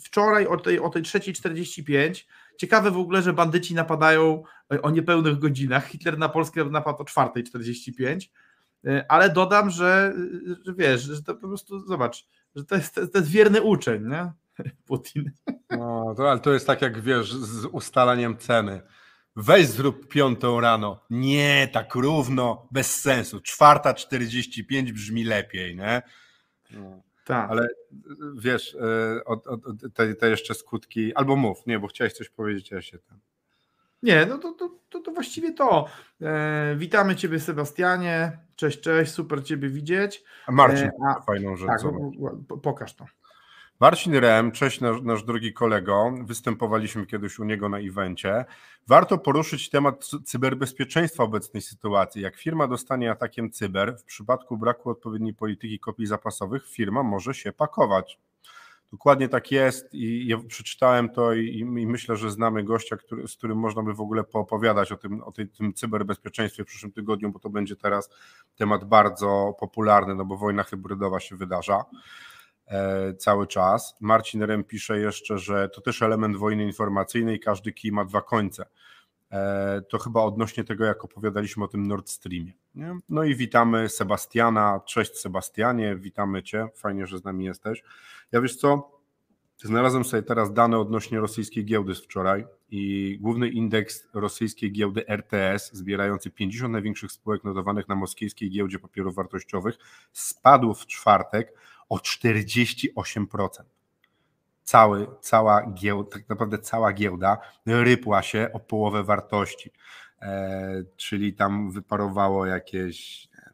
[0.04, 2.26] Wczoraj o tej, o tej 3.45
[2.58, 4.44] ciekawe w ogóle, że bandyci napadają
[4.82, 5.88] o niepełnych godzinach.
[5.88, 8.30] Hitler na Polskę napadł o 4.45,
[9.10, 10.14] ale dodam, że,
[10.66, 14.32] że wiesz, że to po prostu zobacz, że to jest, to jest wierny uczeń, nie?
[14.88, 15.32] Putin.
[15.70, 18.82] No, to, ale to jest tak jak wiesz, z ustalaniem ceny.
[19.36, 21.00] Weź zrób piątą rano.
[21.10, 23.42] Nie, tak równo, bez sensu.
[23.42, 26.02] Czwarta 45 brzmi lepiej, nie?
[26.72, 27.02] No.
[27.26, 27.52] Tak.
[27.52, 27.68] Ale
[28.36, 33.00] wiesz, e, te, te, jeszcze skutki, albo mów, nie, bo chciałeś coś powiedzieć, ja się
[33.00, 33.20] tam.
[34.04, 35.86] Nie, no to, to, to, to właściwie to.
[36.22, 38.38] E, witamy Ciebie, Sebastianie.
[38.56, 40.24] Cześć, cześć, super Ciebie widzieć.
[40.48, 41.68] A Marcin, e, a, fajną rzecz.
[41.68, 41.82] Tak,
[42.62, 43.06] pokaż to.
[43.80, 48.46] Marcin Rem, cześć nasz, nasz drogi kolego, występowaliśmy kiedyś u niego na evencie.
[48.88, 52.22] Warto poruszyć temat cyberbezpieczeństwa obecnej sytuacji.
[52.22, 57.52] Jak firma dostanie atakiem cyber, w przypadku braku odpowiedniej polityki kopii zapasowych, firma może się
[57.52, 58.20] pakować.
[58.92, 63.36] Dokładnie tak jest i ja przeczytałem to i, i myślę, że znamy gościa, który, z
[63.36, 67.32] którym można by w ogóle poopowiadać o tym, o tej, tym cyberbezpieczeństwie w przyszłym tygodniu,
[67.32, 68.10] bo to będzie teraz
[68.56, 71.86] temat bardzo popularny, no bo wojna hybrydowa się wydarza.
[72.68, 73.96] E, cały czas.
[74.00, 78.66] Marcin Rem pisze jeszcze, że to też element wojny informacyjnej, każdy kij ma dwa końce.
[79.32, 82.54] E, to chyba odnośnie tego, jak opowiadaliśmy o tym Nord Streamie.
[82.76, 82.98] Nie?
[83.10, 84.82] No i witamy Sebastiana.
[84.86, 86.68] Cześć Sebastianie, witamy Cię.
[86.76, 87.84] Fajnie, że z nami jesteś.
[88.32, 88.98] Ja wiesz co?
[89.64, 95.74] Znalazłem sobie teraz dane odnośnie rosyjskiej giełdy z wczoraj i główny indeks rosyjskiej giełdy RTS,
[95.74, 99.78] zbierający 50 największych spółek notowanych na moskiewskiej giełdzie papierów wartościowych,
[100.14, 101.54] spadł w czwartek
[101.90, 103.48] o 48%.
[104.64, 109.72] Cały, cała giełda, tak naprawdę cała giełda rypła się o połowę wartości,
[110.22, 113.54] e, czyli tam wyparowało jakieś wiem,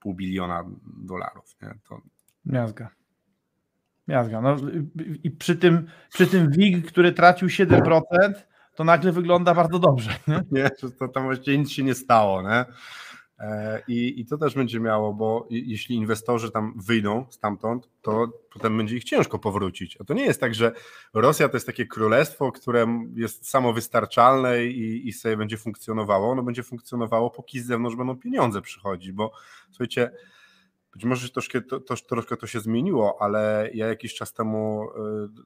[0.00, 0.64] pół biliona
[1.04, 1.56] dolarów.
[1.62, 1.74] Nie?
[1.88, 2.00] To...
[2.46, 2.88] Miazga.
[4.08, 4.40] Miazga.
[4.40, 4.56] No,
[5.24, 8.00] I przy tym, przy tym WIG, który tracił 7%,
[8.74, 10.10] to nagle wygląda bardzo dobrze.
[10.28, 12.42] Nie, nie to tam właściwie nic się nie stało.
[12.42, 12.64] Nie?
[13.38, 18.76] E, I, I to też będzie miało, bo jeśli inwestorzy tam wyjdą stamtąd, to potem
[18.76, 19.96] będzie ich ciężko powrócić.
[20.00, 20.72] A to nie jest tak, że
[21.14, 26.30] Rosja to jest takie królestwo, które jest samowystarczalne i, i sobie będzie funkcjonowało.
[26.30, 29.32] Ono będzie funkcjonowało, póki z zewnątrz będą pieniądze przychodzić, bo
[29.70, 30.10] słuchajcie,
[30.92, 34.88] być może troszkę to, to, troszkę to się zmieniło, ale ja jakiś czas temu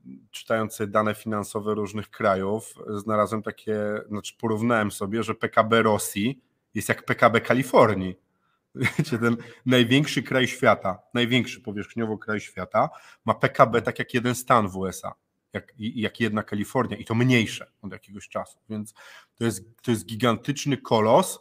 [0.07, 6.88] y, czytając dane finansowe różnych krajów, znalazłem takie, znaczy porównałem sobie, że PKB Rosji jest
[6.88, 8.16] jak PKB Kalifornii.
[8.74, 12.88] Wiecie, ten największy kraj świata, największy powierzchniowo kraj świata,
[13.24, 15.12] ma PKB tak jak jeden stan w USA,
[15.52, 18.59] jak, jak jedna Kalifornia i to mniejsze od jakiegoś czasu.
[18.68, 18.94] Więc
[19.35, 21.38] to jest, to jest gigantyczny kolos,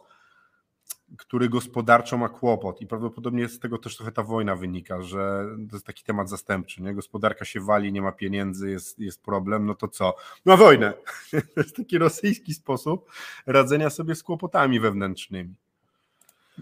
[1.18, 5.76] który gospodarczo ma kłopot i prawdopodobnie z tego też trochę ta wojna wynika, że to
[5.76, 6.94] jest taki temat zastępczy, nie?
[6.94, 10.14] gospodarka się wali, nie ma pieniędzy, jest, jest problem, no to co?
[10.44, 10.92] Ma wojnę.
[11.54, 13.10] To jest taki rosyjski sposób
[13.46, 15.54] radzenia sobie z kłopotami wewnętrznymi.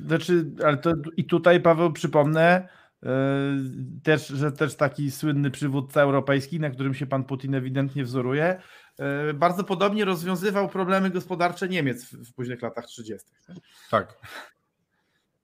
[0.06, 2.68] Znaczy, ale to i tutaj Paweł przypomnę,
[3.02, 3.08] yy,
[4.02, 8.60] też, że też taki słynny przywódca europejski, na którym się pan Putin ewidentnie wzoruje,
[9.34, 13.28] bardzo podobnie rozwiązywał problemy gospodarcze Niemiec w, późnych latach 30.
[13.90, 14.14] Tak.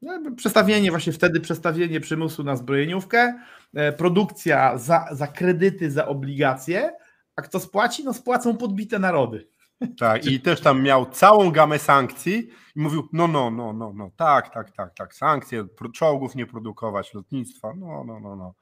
[0.02, 3.40] No, przestawienie, właśnie wtedy przestawienie przymusu na zbrojeniówkę,
[3.74, 6.92] e, produkcja za, za kredyty, za obligacje,
[7.36, 8.04] a kto spłaci?
[8.04, 9.46] No spłacą podbite narody.
[9.98, 14.10] Tak, i też tam miał całą gamę sankcji i mówił, no, no, no, no, no,
[14.16, 18.54] tak, tak, tak, tak, sankcje, czołgów nie produkować, lotnictwa, no, no, no, no.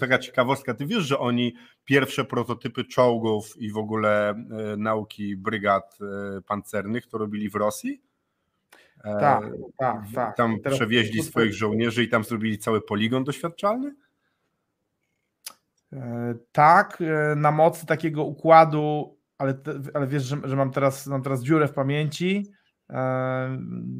[0.00, 5.98] Taka ciekawostka, ty wiesz, że oni pierwsze prototypy czołgów i w ogóle e, nauki brygad
[6.00, 8.02] e, pancernych to robili w Rosji?
[9.04, 9.44] E, tak,
[9.76, 10.36] tak, tak.
[10.36, 10.78] Tam Teraz...
[10.78, 13.94] przewieźli swoich żołnierzy i tam zrobili cały poligon doświadczalny?
[16.52, 17.02] Tak,
[17.36, 19.54] na mocy takiego układu, ale,
[19.94, 22.52] ale wiesz, że, że mam, teraz, mam teraz dziurę w pamięci,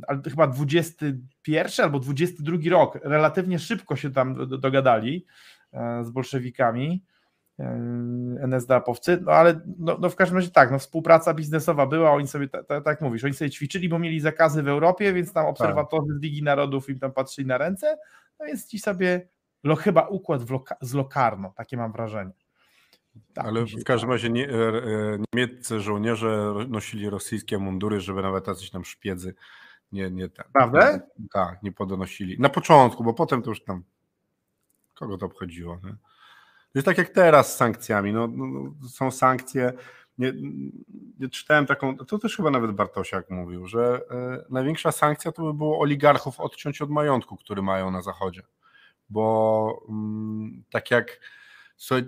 [0.07, 5.27] ale chyba 21 albo 22 rok, relatywnie szybko się tam dogadali
[6.03, 7.05] z bolszewikami
[8.41, 12.49] NSDAP-owcy, no ale no, no, w każdym razie tak, no współpraca biznesowa była, oni sobie,
[12.49, 16.09] tak ta, tak mówisz, oni sobie ćwiczyli, bo mieli zakazy w Europie, więc tam obserwatorzy
[16.09, 16.19] tak.
[16.19, 17.99] z Ligi Narodów im tam patrzyli na ręce,
[18.41, 19.29] no więc ci sobie,
[19.65, 22.46] no chyba układ loka, z Lokarno, takie mam wrażenie.
[23.35, 28.47] Tak, ale w każdym razie nie, e, e, niemieccy żołnierze nosili rosyjskie mundury, żeby nawet
[28.47, 29.35] jacyś tam szpiedzy
[29.93, 30.45] nie, nie ten.
[30.53, 31.01] Prawda?
[31.33, 32.41] Tak, nie podonosili.
[32.41, 33.83] Na początku, bo potem to już tam
[34.95, 35.79] kogo to obchodziło.
[35.85, 35.97] Nie?
[36.75, 38.13] Jest tak jak teraz z sankcjami.
[38.13, 39.73] No, no, no, są sankcje.
[40.19, 40.33] Nie,
[41.19, 45.55] nie, czytałem taką, to też chyba nawet Bartosiak mówił, że y, największa sankcja to by
[45.55, 48.43] było oligarchów odciąć od majątku, który mają na Zachodzie.
[49.09, 49.87] Bo
[50.59, 51.21] y, tak jak
[51.77, 52.03] sobie,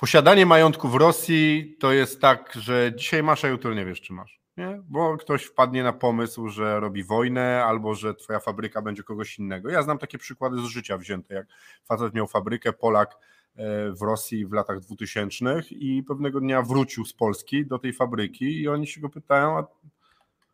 [0.00, 4.12] posiadanie majątku w Rosji to jest tak, że dzisiaj masz, a jutro nie wiesz, czy
[4.12, 4.40] masz.
[4.56, 4.82] Nie?
[4.88, 9.70] Bo ktoś wpadnie na pomysł, że robi wojnę albo że twoja fabryka będzie kogoś innego.
[9.70, 11.46] Ja znam takie przykłady z życia wzięte, jak
[11.84, 13.18] facet miał fabrykę, Polak
[13.56, 18.60] e, w Rosji w latach 2000 i pewnego dnia wrócił z Polski do tej fabryki
[18.60, 19.66] i oni się go pytają, a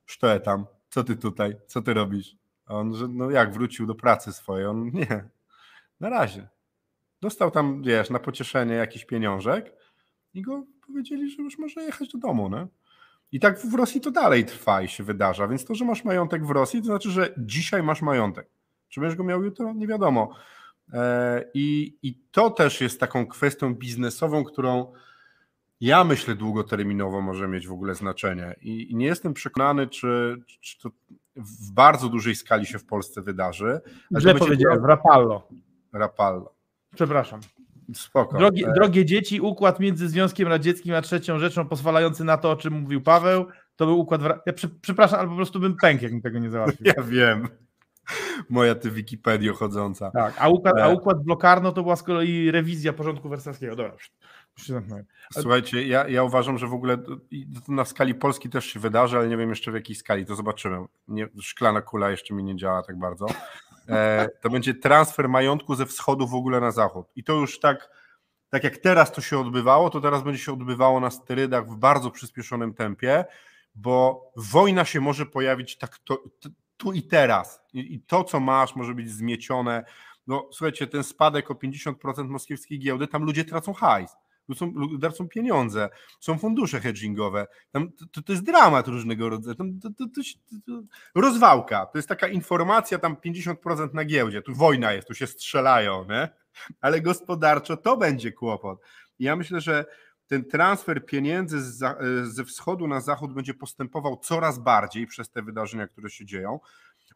[0.07, 2.37] co tam, co ty tutaj, co ty robisz?
[2.67, 4.67] A on, że no jak wrócił do pracy swojej?
[4.67, 5.29] On nie,
[6.01, 6.49] na razie.
[7.21, 9.73] Dostał tam, wiesz, na pocieszenie jakiś pieniążek
[10.35, 12.67] i go powiedzieli, że już może jechać do domu, nie?
[13.33, 16.47] I tak w Rosji to dalej trwa i się wydarza, więc to, że masz majątek
[16.47, 18.49] w Rosji, to znaczy, że dzisiaj masz majątek.
[18.89, 19.73] Czy będziesz go miał jutro?
[19.73, 20.35] Nie wiadomo.
[20.93, 24.93] E, I, I to też jest taką kwestią biznesową, którą
[25.81, 28.55] ja myślę długoterminowo może mieć w ogóle znaczenie.
[28.63, 30.91] I, i nie jestem przekonany, czy, czy to
[31.37, 33.81] w bardzo dużej skali się w Polsce wydarzy.
[34.19, 35.49] Źle powiedziałem, Rapallo.
[35.93, 36.56] Rapallo.
[36.97, 37.41] Przepraszam.
[37.95, 38.39] Spoko.
[38.39, 42.81] Drogie, drogie, dzieci, układ między Związkiem Radzieckim a trzecią rzeczą pozwalający na to, o czym
[42.81, 44.21] mówił Paweł, to był układ.
[44.47, 46.87] Ja przy, przepraszam, ale po prostu bym pękł, jakbym tego nie załatwił.
[46.97, 47.49] Ja wiem.
[48.51, 50.11] Moja ty Wikipedia chodząca.
[50.11, 50.95] Tak, a układ, a e.
[50.95, 53.77] układ blokarno to była z kolei rewizja porządku wersalskiego.
[53.77, 53.97] Dobra,
[55.33, 56.99] Słuchajcie, ja, ja uważam, że w ogóle
[57.69, 60.85] na skali Polski też się wydarzy, ale nie wiem jeszcze w jakiej skali, to zobaczymy.
[61.09, 63.27] Nie, szklana kula jeszcze mi nie działa tak bardzo.
[63.89, 67.07] E, to będzie transfer majątku ze wschodu w ogóle na zachód.
[67.17, 67.91] I to już tak,
[68.49, 72.11] tak jak teraz to się odbywało, to teraz będzie się odbywało na sterydach w bardzo
[72.11, 73.25] przyspieszonym tempie,
[73.75, 76.23] bo wojna się może pojawić tak to,
[76.77, 77.61] tu i teraz.
[77.73, 79.85] I, I, to, co masz, może być zmiecione.
[80.27, 84.17] No słuchajcie, ten spadek o 50% moskiewskiej giełdy, tam ludzie tracą hajs
[84.55, 85.89] są, tracą pieniądze,
[86.21, 90.05] są fundusze hedgingowe, tam, to, to jest dramat różnego rodzaju, tam, to, to,
[90.67, 90.83] to,
[91.15, 96.05] rozwałka, to jest taka informacja tam 50% na giełdzie, tu wojna jest, tu się strzelają,
[96.09, 96.29] nie?
[96.81, 98.79] ale gospodarczo to będzie kłopot.
[99.19, 99.85] I ja myślę, że
[100.27, 101.63] ten transfer pieniędzy
[102.23, 106.61] ze wschodu na zachód będzie postępował coraz bardziej przez te wydarzenia, które się dzieją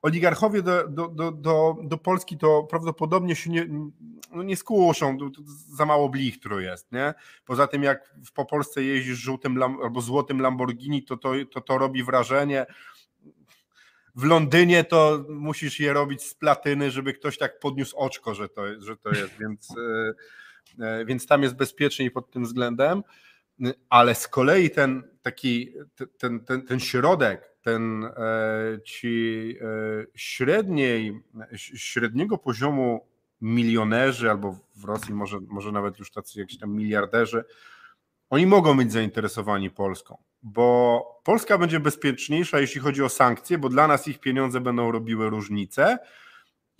[0.02, 3.66] oligarchowie do, do, do, do, do Polski to prawdopodobnie się nie,
[4.32, 4.56] no nie
[5.76, 7.14] za mało blichtru jest, nie?
[7.44, 12.02] Poza tym jak po Polsce jeździsz żółtym albo złotym Lamborghini, to to, to to robi
[12.02, 12.66] wrażenie.
[14.14, 18.62] W Londynie to musisz je robić z platyny, żeby ktoś tak podniósł oczko, że to,
[18.80, 19.68] że to jest, więc,
[20.80, 23.02] e, e, więc tam jest bezpieczniej pod tym względem
[23.90, 25.72] ale z kolei ten taki,
[26.18, 28.10] ten, ten, ten środek, ten e,
[28.84, 29.64] ci e,
[30.14, 31.22] średniej,
[31.56, 33.06] średniego poziomu
[33.40, 37.44] milionerzy, albo w Rosji może, może nawet już tacy jakiś tam miliarderzy,
[38.30, 43.86] oni mogą być zainteresowani Polską, bo Polska będzie bezpieczniejsza, jeśli chodzi o sankcje, bo dla
[43.86, 45.98] nas ich pieniądze będą robiły różnicę,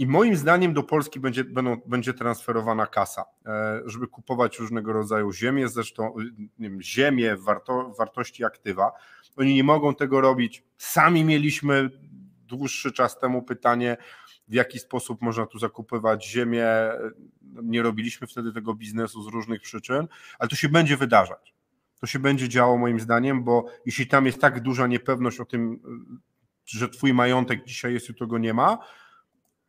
[0.01, 5.33] i moim zdaniem do Polski będzie, będą, będzie transferowana kasa, e, żeby kupować różnego rodzaju
[5.33, 6.15] ziemię, zresztą
[6.59, 8.93] nie wiem, ziemię, warto, wartości aktywa.
[9.37, 10.65] Oni nie mogą tego robić.
[10.79, 11.91] Sami mieliśmy
[12.47, 13.97] dłuższy czas temu pytanie,
[14.49, 16.67] w jaki sposób można tu zakupywać ziemię.
[17.43, 21.55] Nie robiliśmy wtedy tego biznesu z różnych przyczyn, ale to się będzie wydarzać.
[22.01, 25.81] To się będzie działo moim zdaniem, bo jeśli tam jest tak duża niepewność o tym,
[26.67, 28.79] że twój majątek dzisiaj jest, jutro go nie ma,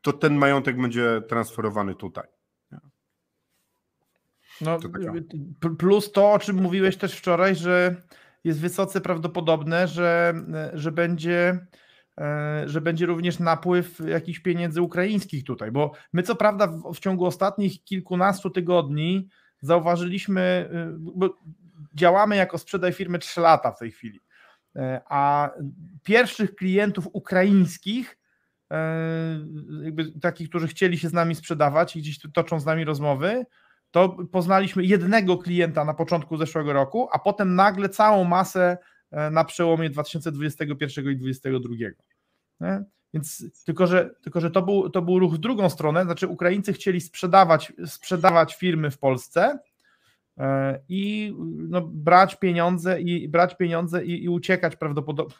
[0.01, 2.27] to ten majątek będzie transferowany tutaj.
[4.61, 4.79] No,
[5.77, 8.01] plus to, o czym mówiłeś też wczoraj, że
[8.43, 10.33] jest wysoce prawdopodobne, że,
[10.73, 11.67] że będzie
[12.17, 16.99] e, że będzie również napływ jakichś pieniędzy ukraińskich tutaj, bo my co prawda w, w
[16.99, 19.29] ciągu ostatnich kilkunastu tygodni
[19.61, 21.37] zauważyliśmy, e, bo
[21.95, 24.19] działamy jako sprzedaj firmy 3 lata w tej chwili,
[24.75, 25.51] e, a
[26.03, 28.17] pierwszych klientów ukraińskich
[29.83, 33.45] jakby takich, którzy chcieli się z nami sprzedawać i gdzieś toczą z nami rozmowy,
[33.91, 38.77] to poznaliśmy jednego klienta na początku zeszłego roku, a potem nagle całą masę
[39.11, 41.75] e, na przełomie 2021 i 2022.
[42.59, 42.83] Nie?
[43.13, 46.73] Więc tylko, że, tylko, że to, był, to był ruch w drugą stronę, znaczy Ukraińcy
[46.73, 49.59] chcieli sprzedawać, sprzedawać firmy w Polsce
[50.37, 51.33] e, i
[51.69, 55.35] no, brać pieniądze i brać pieniądze i, i uciekać prawdopodobnie,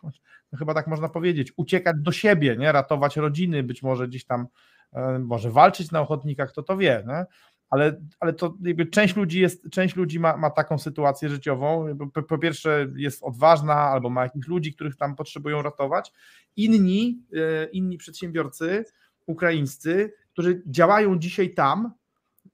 [0.52, 2.72] no, chyba tak można powiedzieć, uciekać do siebie, nie?
[2.72, 4.48] ratować rodziny, być może gdzieś tam
[4.94, 7.26] e, może walczyć na ochotnikach, kto to wie, nie?
[7.72, 11.98] Ale, ale to jakby część ludzi jest, część ludzi ma, ma taką sytuację życiową.
[12.14, 16.12] Po, po, pierwsze jest odważna, albo ma jakichś ludzi, których tam potrzebują ratować.
[16.56, 18.86] Inni, e, inni przedsiębiorcy
[19.26, 21.92] ukraińscy, którzy działają dzisiaj tam,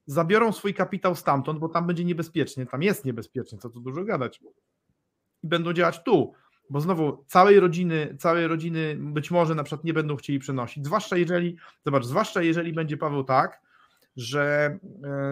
[0.06, 4.40] zabiorą swój kapitał stamtąd, bo tam będzie niebezpiecznie, tam jest niebezpiecznie, co tu dużo gadać.
[5.42, 6.32] I będą działać tu,
[6.70, 11.16] bo znowu całej rodziny, całej rodziny być może na przykład nie będą chcieli przenosić, zwłaszcza
[11.16, 13.67] jeżeli, zobacz, zwłaszcza jeżeli będzie Paweł tak,
[14.18, 14.78] że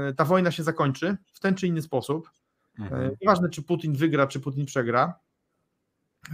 [0.08, 2.30] e, ta wojna się zakończy w ten czy inny sposób.
[2.78, 3.10] E, mhm.
[3.20, 5.18] Nieważne, czy Putin wygra, czy Putin przegra,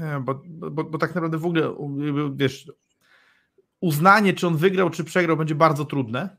[0.00, 1.74] e, bo, bo, bo tak naprawdę w ogóle,
[2.34, 2.72] wiesz,
[3.80, 6.36] uznanie, czy on wygrał, czy przegrał, będzie bardzo trudne.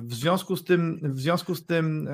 [0.00, 2.08] W związku z tym, w związku z tym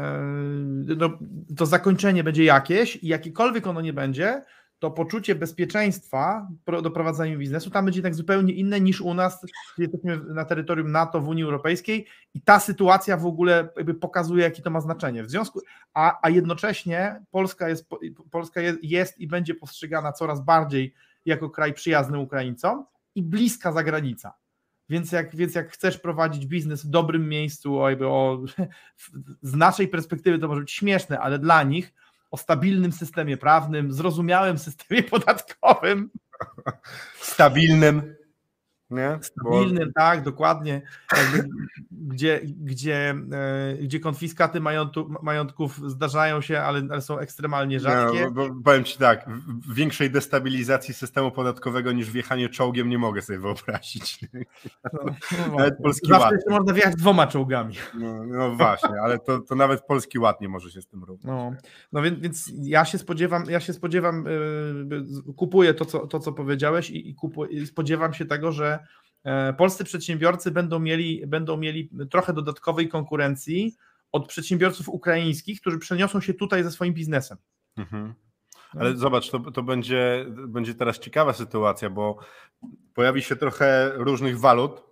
[0.97, 1.19] no,
[1.57, 4.43] to zakończenie będzie jakieś i jakiekolwiek ono nie będzie,
[4.79, 6.49] to poczucie bezpieczeństwa
[6.83, 9.47] do prowadzenia biznesu tam będzie tak zupełnie inne niż u nas,
[9.79, 13.69] jesteśmy na terytorium NATO w Unii Europejskiej i ta sytuacja w ogóle
[14.01, 15.25] pokazuje, jakie to ma znaczenie.
[15.25, 15.61] W związku,
[15.95, 17.89] a, a jednocześnie Polska jest,
[18.31, 22.85] Polska jest, jest i będzie postrzegana coraz bardziej jako kraj przyjazny Ukraińcom
[23.15, 24.35] i bliska zagranica.
[24.89, 28.45] Więc jak, więc jak chcesz prowadzić biznes w dobrym miejscu, o, o,
[29.43, 31.95] z naszej perspektywy to może być śmieszne, ale dla nich
[32.31, 36.11] o stabilnym systemie prawnym, zrozumiałym systemie podatkowym.
[37.21, 38.15] Stabilnym.
[38.90, 39.18] Nie?
[39.20, 40.01] Stabilnym, Bo...
[40.01, 40.83] tak, dokładnie.
[41.16, 41.49] Jakby,
[41.90, 48.25] gdzie, gdzie, e, gdzie konfiskaty majątku, majątków zdarzają się, ale, ale są ekstremalnie rzadkie.
[48.25, 49.31] No, bo, powiem Ci tak,
[49.75, 54.20] większej destabilizacji systemu podatkowego niż wjechanie czołgiem nie mogę sobie wyobrazić.
[54.92, 55.01] No,
[55.49, 56.40] no nawet polski Zawsze ład.
[56.51, 57.75] można wjechać dwoma czołgami.
[57.94, 61.27] No, no właśnie, ale to, to nawet polski ład nie może się z tym równać.
[61.27, 61.53] No,
[61.92, 64.25] no więc, więc ja się spodziewam, ja się spodziewam,
[65.27, 68.76] yy, kupuję to co, to, co powiedziałeś i, i, kupuję, i spodziewam się tego, że
[69.57, 73.77] polscy przedsiębiorcy będą mieli, będą mieli trochę dodatkowej konkurencji
[74.12, 77.39] od przedsiębiorców ukraińskich, którzy przeniosą się tutaj ze swoim biznesem.
[77.77, 78.15] Mhm.
[78.73, 82.19] Ale zobacz, to, to będzie, będzie teraz ciekawa sytuacja, bo
[82.95, 84.83] pojawi się trochę różnych walut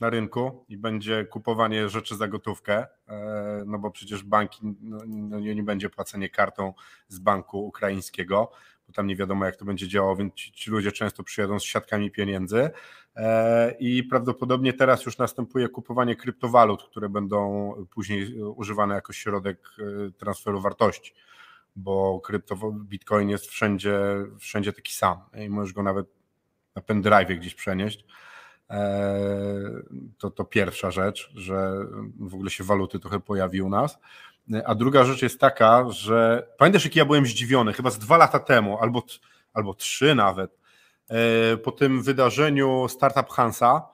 [0.00, 5.40] na rynku i będzie kupowanie rzeczy za gotówkę, e, no bo przecież banki, no, no
[5.40, 6.74] nie będzie płacenie kartą
[7.08, 8.50] z banku ukraińskiego,
[8.92, 12.10] tam nie wiadomo jak to będzie działało, więc ci, ci ludzie często przyjadą z siatkami
[12.10, 12.70] pieniędzy
[13.16, 20.10] e, i prawdopodobnie teraz już następuje kupowanie kryptowalut, które będą później używane jako środek e,
[20.10, 21.14] transferu wartości,
[21.76, 23.98] bo krypto, bitcoin jest wszędzie,
[24.38, 26.06] wszędzie taki sam i możesz go nawet
[26.74, 28.04] na pendrive gdzieś przenieść.
[28.70, 29.20] E,
[30.18, 31.86] to, to pierwsza rzecz, że
[32.20, 33.98] w ogóle się waluty trochę pojawi u nas.
[34.64, 38.38] A druga rzecz jest taka, że pamiętasz, jak ja byłem zdziwiony, chyba z dwa lata
[38.38, 39.02] temu, albo,
[39.52, 40.58] albo trzy nawet,
[41.08, 43.88] e, po tym wydarzeniu Startup Hansa,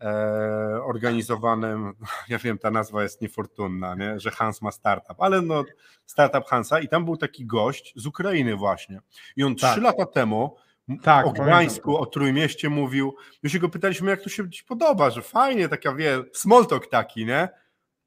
[0.00, 1.92] e, organizowanym,
[2.28, 4.20] ja wiem, ta nazwa jest niefortunna, nie?
[4.20, 5.64] że Hans ma startup, ale no
[6.06, 9.00] Startup Hansa i tam był taki gość z Ukrainy właśnie
[9.36, 9.72] i on tak.
[9.72, 10.56] trzy lata temu
[11.02, 15.10] tak, o Gdańsku, o Trójmieście mówił, my się go pytaliśmy, jak to się ci podoba,
[15.10, 17.48] że fajnie, taka wie, small talk taki, nie?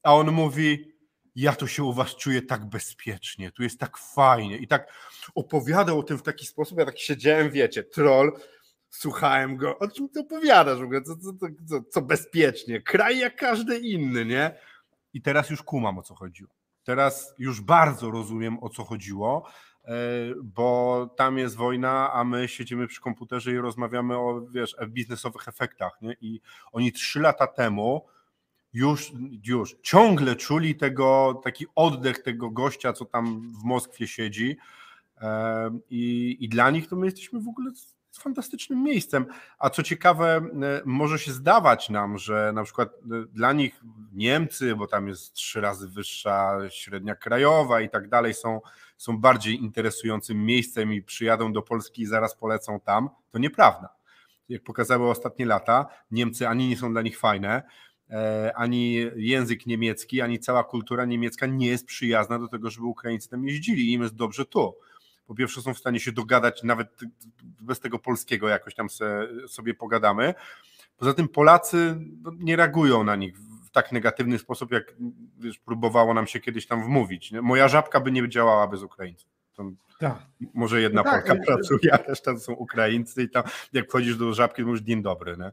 [0.04, 0.97] A on mówi,
[1.38, 4.94] ja tu się u was czuję tak bezpiecznie, tu jest tak fajnie i tak
[5.36, 8.40] opowiadał o tym w taki sposób, ja tak siedziałem, wiecie, troll,
[8.90, 11.34] słuchałem go, o czym ty opowiadasz w ogóle, co, co,
[11.70, 14.56] co, co bezpiecznie, kraj jak każdy inny, nie?
[15.14, 16.50] I teraz już kumam o co chodziło.
[16.84, 19.50] Teraz już bardzo rozumiem o co chodziło,
[19.86, 19.94] e,
[20.44, 25.98] bo tam jest wojna, a my siedzimy przy komputerze i rozmawiamy o, wiesz, biznesowych efektach,
[26.02, 26.16] nie?
[26.22, 28.06] I oni trzy lata temu
[28.78, 29.12] już,
[29.44, 34.58] już ciągle czuli tego, taki oddech tego gościa, co tam w Moskwie siedzi.
[35.90, 37.72] I, I dla nich to my jesteśmy w ogóle
[38.20, 39.26] fantastycznym miejscem.
[39.60, 40.42] A co ciekawe,
[40.86, 42.90] może się zdawać nam, że na przykład
[43.34, 43.82] dla nich
[44.14, 48.62] Niemcy, bo tam jest trzy razy wyższa średnia krajowa i tak dalej, są,
[48.98, 53.10] są bardziej interesującym miejscem i przyjadą do Polski i zaraz polecą tam.
[53.32, 53.90] To nieprawda.
[54.50, 57.87] Jak pokazały ostatnie lata, Niemcy ani nie są dla nich fajne, E,
[58.56, 63.48] ani język niemiecki, ani cała kultura niemiecka nie jest przyjazna do tego, żeby Ukraińcy tam
[63.48, 64.76] jeździli i im jest dobrze tu.
[65.28, 66.88] Po pierwsze są w stanie się dogadać, nawet
[67.44, 68.88] bez tego polskiego jakoś tam
[69.48, 70.34] sobie pogadamy.
[70.98, 74.96] Poza tym Polacy no, nie reagują na nich w tak negatywny sposób, jak
[75.40, 77.32] wiesz, próbowało nam się kiedyś tam wmówić.
[77.32, 79.30] Moja żabka by nie działała bez Ukraińców.
[80.00, 80.16] Tak.
[80.54, 83.44] może jedna No tak, Polka ale- pracuje, a reszta to są Ukraińcy i tam
[83.74, 85.38] jak wchodzisz do żabki, to mówisz dzień dobry.
[85.38, 85.52] Nie?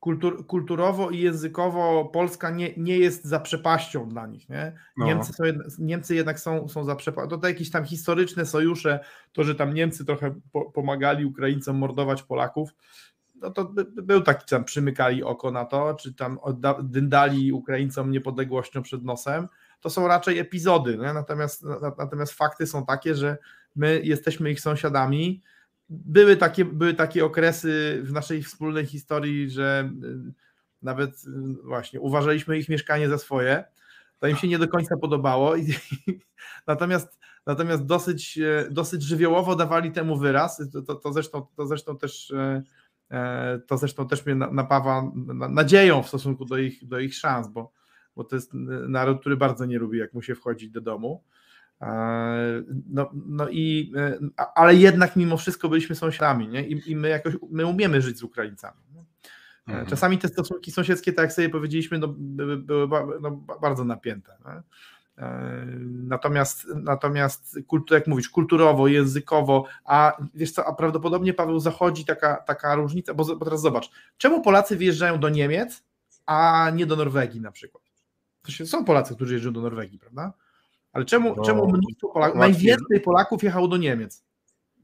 [0.00, 4.48] Kultur, kulturowo i językowo Polska nie, nie jest za przepaścią dla nich.
[4.48, 4.72] Nie?
[4.96, 5.06] No.
[5.06, 7.28] Niemcy, są jednak, Niemcy jednak są, są za przepaścią.
[7.28, 9.00] To, to jakieś tam historyczne sojusze,
[9.32, 12.74] to, że tam Niemcy trochę po, pomagali Ukraińcom mordować Polaków,
[13.40, 17.52] no to by, by był taki tam przymykali oko na to, czy tam odda, dyndali
[17.52, 19.48] Ukraińcom niepodległością przed nosem.
[19.80, 20.98] To są raczej epizody.
[20.98, 21.12] Nie?
[21.12, 23.38] Natomiast, na, natomiast fakty są takie, że
[23.76, 25.42] my jesteśmy ich sąsiadami.
[25.88, 30.32] Były takie, były takie okresy w naszej wspólnej historii, że y,
[30.82, 33.64] nawet y, właśnie uważaliśmy ich mieszkanie za swoje.
[34.18, 35.54] To im się nie do końca podobało.
[36.66, 40.62] Natomiast natomiast dosyć, e, dosyć żywiołowo dawali temu wyraz.
[40.72, 42.62] To, to, to, zresztą, to zresztą też e,
[43.66, 47.48] to zresztą też mnie na- napawa na- nadzieją w stosunku do ich, do ich szans,
[47.48, 47.72] bo,
[48.16, 48.50] bo to jest
[48.88, 51.22] naród, który bardzo nie lubi, jak mu się wchodzi do domu.
[51.82, 54.18] E, No, no i, e,
[54.54, 56.66] ale jednak mimo wszystko byliśmy sąsiadami, nie?
[56.68, 58.80] I, i my jakoś my umiemy żyć z Ukraińcami.
[58.96, 58.96] E,
[59.68, 59.86] Mhm.
[59.86, 62.88] Czasami te stosunki sąsiedzkie, tak jak sobie powiedzieliśmy, no, były, były
[63.20, 64.36] no, ba- bardzo napięte.
[64.44, 64.62] Nie?
[65.86, 72.36] Natomiast, natomiast kultu, jak mówisz, kulturowo, językowo, a wiesz co, a prawdopodobnie Paweł zachodzi taka,
[72.36, 75.84] taka różnica, bo, bo teraz zobacz, czemu Polacy wyjeżdżają do Niemiec,
[76.26, 77.82] a nie do Norwegii na przykład?
[78.64, 80.32] Są Polacy, którzy jeżdżą do Norwegii, prawda?
[80.96, 84.24] Ale czemu, Bo czemu mnóstwo Polaków, łatwiej- najwięcej Polaków jechało do Niemiec?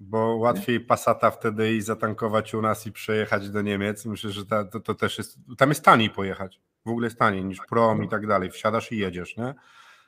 [0.01, 4.07] Bo łatwiej Passata wtedy i zatankować u nas i przejechać do Niemiec.
[4.07, 5.39] Myślę, że ta, to, to też jest.
[5.59, 6.61] Tam jest taniej pojechać.
[6.87, 8.51] W ogóle jest taniej niż prom i tak dalej.
[8.51, 9.55] Wsiadasz i jedziesz, nie?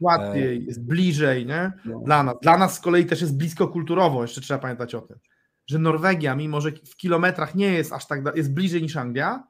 [0.00, 1.72] Łatwiej, jest bliżej, nie?
[1.84, 2.00] No.
[2.00, 2.34] Dla nas.
[2.42, 5.18] Dla nas z kolei też jest blisko kulturowo, jeszcze trzeba pamiętać o tym,
[5.66, 9.44] że Norwegia, mimo że w kilometrach nie jest aż tak, da- jest bliżej niż Anglia,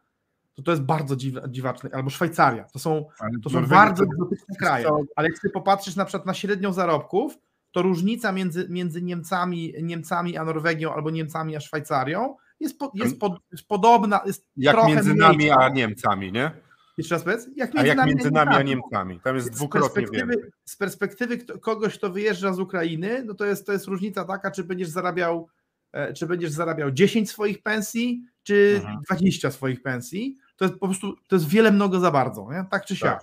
[0.54, 4.56] to to jest bardzo dziw, dziwaczne, albo Szwajcaria, to są, Ale to są bardzo egzotyczne
[4.58, 7.38] kraje, ale jak sobie popatrzysz na przykład na średnią zarobków,
[7.72, 13.18] to różnica między, między Niemcami, Niemcami a Norwegią, albo Niemcami a Szwajcarią jest, po, jest,
[13.20, 16.50] pod, jest podobna, jest Jak trochę między nami a Niemcami, nie?
[16.98, 17.48] Jeszcze raz powiedz?
[17.56, 19.20] Jak A jak między nami a Niemcami.
[19.20, 20.36] Tam jest Z dwukrotnie więcej.
[20.64, 24.64] z perspektywy kogoś, kto wyjeżdża z Ukrainy, no to jest, to jest różnica taka, czy
[24.64, 25.48] będziesz zarabiał,
[25.92, 28.98] e, czy będziesz zarabiał 10 swoich pensji, czy Mhm.
[29.10, 30.36] 20 swoich pensji.
[30.64, 32.64] To jest po prostu, to jest wiele mnogo za bardzo, nie?
[32.70, 33.22] tak czy siak.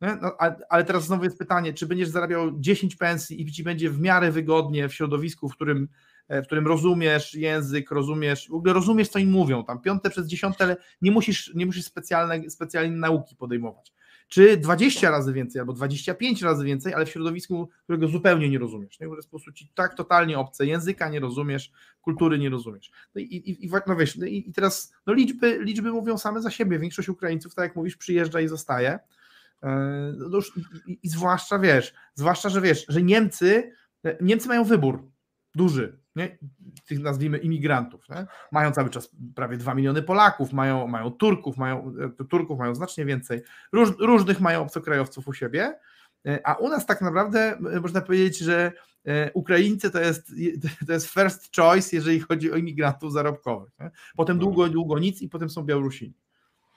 [0.00, 0.22] Tak.
[0.22, 0.36] No,
[0.68, 4.30] ale teraz znowu jest pytanie, czy będziesz zarabiał 10 pensji i ci będzie w miarę
[4.30, 5.88] wygodnie w środowisku, w którym,
[6.28, 10.26] e, w którym rozumiesz język, rozumiesz, w ogóle rozumiesz, co im mówią, tam piąte przez
[10.26, 13.92] dziesiąte, ale nie musisz, nie musisz specjalne, specjalnej nauki podejmować.
[14.32, 19.00] Czy 20 razy więcej, albo 25 razy więcej, ale w środowisku, którego zupełnie nie rozumiesz.
[19.00, 19.06] Nie?
[19.06, 21.72] Które jest po prostu ci tak totalnie obce, języka nie rozumiesz,
[22.02, 22.90] kultury nie rozumiesz.
[23.14, 26.42] No i, i, i, no wiesz, no i i teraz no liczby, liczby mówią same
[26.42, 26.78] za siebie.
[26.78, 28.98] Większość Ukraińców, tak jak mówisz, przyjeżdża i zostaje.
[29.62, 30.52] E, No już,
[30.86, 33.72] i, i zwłaszcza wiesz, zwłaszcza, że wiesz, że Niemcy,
[34.20, 35.11] Niemcy mają wybór
[35.54, 36.38] duży, nie?
[36.86, 38.08] tych nazwijmy imigrantów.
[38.08, 38.26] Nie?
[38.52, 43.04] Mają cały czas prawie 2 miliony Polaków, mają, mają Turków, mają, e, Turków mają znacznie
[43.04, 43.42] więcej,
[43.72, 45.78] Róż, różnych mają obcokrajowców u siebie,
[46.26, 48.72] e, a u nas tak naprawdę e, można powiedzieć, że
[49.34, 50.32] Ukraińcy to jest,
[50.86, 53.72] to jest first choice, jeżeli chodzi o imigrantów zarobkowych.
[53.80, 53.90] Nie?
[54.16, 56.14] Potem długo, długo nic i potem są Białorusini.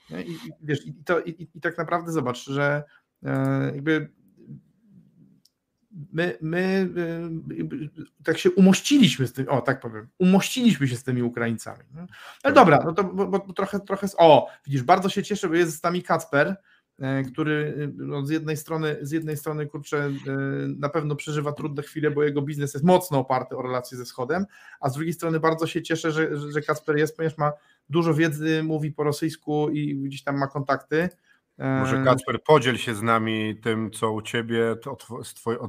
[0.10, 2.84] I, i, wiesz, i, to, i, i tak naprawdę zobacz, że
[3.74, 4.10] jakby
[6.14, 6.90] my, my
[8.20, 11.84] e, tak się umościliśmy z tym, o tak powiem, umościliśmy się z tymi Ukraińcami.
[12.44, 15.80] Ale dobra, no to bo, bo trochę, trochę, o, widzisz, bardzo się cieszę, bo jest
[15.80, 16.56] z nami Kacper,
[17.00, 20.12] e, który e, no, z jednej strony, z jednej strony, kurczę, e,
[20.78, 24.46] na pewno przeżywa trudne chwile, bo jego biznes jest mocno oparty o relacje ze Wschodem,
[24.80, 27.52] a z drugiej strony bardzo się cieszę, że, że Kacper jest, ponieważ ma
[27.90, 31.10] dużo wiedzy, mówi po rosyjsku i gdzieś tam ma kontakty.
[31.58, 34.76] Może Kacper, podziel się z nami tym, co u ciebie,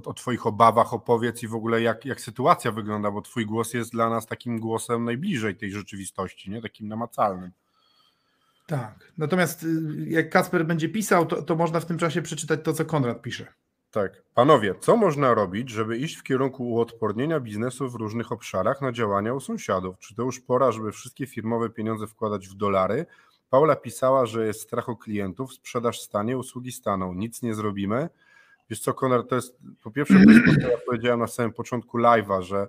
[0.04, 3.92] o twoich obawach opowiedz i w ogóle jak, jak sytuacja wygląda, bo twój głos jest
[3.92, 6.62] dla nas takim głosem najbliżej tej rzeczywistości, nie?
[6.62, 7.50] takim namacalnym.
[8.66, 9.12] Tak.
[9.18, 9.68] Natomiast y,
[10.08, 13.46] jak Kacper będzie pisał, to, to można w tym czasie przeczytać to, co Konrad pisze.
[13.90, 14.22] Tak.
[14.34, 19.34] Panowie, co można robić, żeby iść w kierunku uodpornienia biznesu w różnych obszarach na działania
[19.34, 19.98] u sąsiadów?
[19.98, 23.06] Czy to już pora, żeby wszystkie firmowe pieniądze wkładać w dolary?
[23.50, 28.08] Paula pisała, że jest strach o klientów, sprzedaż stanie, usługi staną, nic nie zrobimy.
[28.70, 31.98] Wiesz co, Konrad, to jest po pierwsze, to jest co ja powiedziałem na samym początku
[31.98, 32.68] live'a, że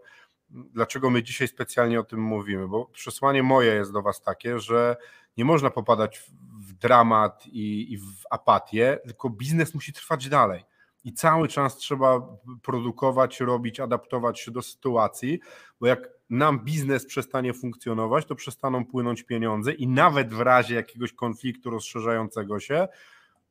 [0.50, 4.98] dlaczego my dzisiaj specjalnie o tym mówimy, bo przesłanie moje jest do Was takie, że
[5.38, 10.64] nie można popadać w, w dramat i, i w apatię, tylko biznes musi trwać dalej.
[11.04, 15.40] I cały czas trzeba produkować, robić, adaptować się do sytuacji,
[15.80, 21.14] bo jak nam biznes przestanie funkcjonować, to przestaną płynąć pieniądze i nawet w razie jakiegoś
[21.14, 22.88] konfliktu rozszerzającego się,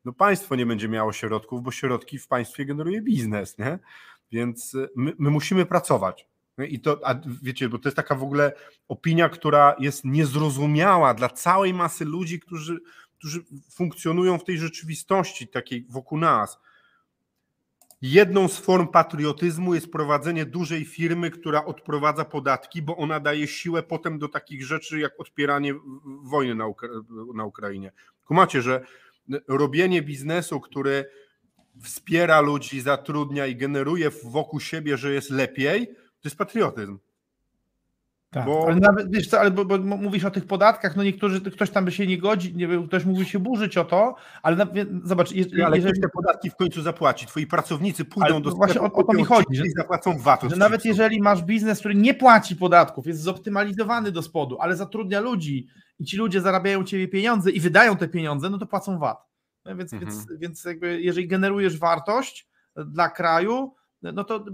[0.05, 3.79] no państwo nie będzie miało środków, bo środki w państwie generuje biznes, nie?
[4.33, 6.27] Więc y, my, my musimy pracować.
[6.59, 8.53] No I to, a wiecie, bo to jest taka w ogóle
[8.89, 12.81] opinia, która jest niezrozumiała dla całej masy ludzi, którzy,
[13.19, 16.59] którzy funkcjonują w tej rzeczywistości takiej wokół nas.
[18.03, 23.83] Jedną z form patriotyzmu jest prowadzenie dużej firmy, która odprowadza podatki, bo ona daje siłę
[23.83, 25.75] potem do takich rzeczy jak odpieranie
[26.23, 26.89] wojny na, Ukra
[27.35, 27.93] na Ukrainie.
[28.25, 28.81] Kumacie, że
[29.49, 31.05] robienie biznesu, który
[31.83, 36.99] wspiera ludzi, zatrudnia i generuje wokół siebie, że jest lepiej, to jest patriotyzm.
[38.37, 38.67] Tak, bo...
[38.67, 41.85] ale nawet, wiesz co, ale bo, bo, mówisz o tych podatkach, no niektórzy, ktoś tam
[41.85, 44.67] by się nie godzi, nie, ktoś mógłby się burzyć o to, ale na,
[45.05, 45.63] zobacz, jeżeli...
[45.63, 48.93] Ale ktoś te podatki w końcu zapłaci, twoi pracownicy pójdą ale do sklepu, właśnie o,
[48.93, 50.43] o to mi chodzi, że, zapłacą VAT.
[50.51, 55.21] Że nawet jeżeli masz biznes, który nie płaci podatków, jest zoptymalizowany do spodu, ale zatrudnia
[55.21, 55.67] ludzi
[55.99, 59.19] i ci ludzie zarabiają ciebie pieniądze i wydają te pieniądze, no to płacą VAT.
[59.65, 60.13] No więc, mhm.
[60.13, 62.49] więc, więc jakby jeżeli generujesz wartość
[62.87, 63.75] dla kraju,
[64.13, 64.45] no to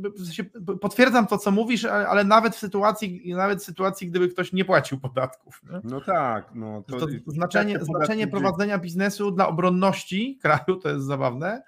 [0.80, 5.00] potwierdzam to, co mówisz, ale nawet w sytuacji, nawet w sytuacji, gdyby ktoś nie płacił
[5.00, 5.62] podatków.
[5.70, 5.80] Nie?
[5.84, 6.50] No tak.
[6.54, 11.62] No to, to znaczenie, znaczenie prowadzenia biznesu dla obronności kraju to jest zabawne.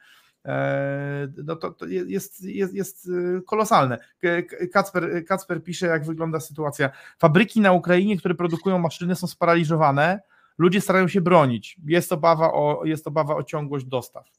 [0.44, 3.98] E, no to, to jest, jest, jest y, kolosalne.
[4.72, 6.90] Kacper, Kacper pisze, jak wygląda sytuacja.
[7.18, 10.20] Fabryki na Ukrainie, które produkują maszyny, są sparaliżowane.
[10.58, 11.76] Ludzie starają się bronić.
[11.86, 14.30] Jest obawa o, jest obawa o ciągłość dostaw.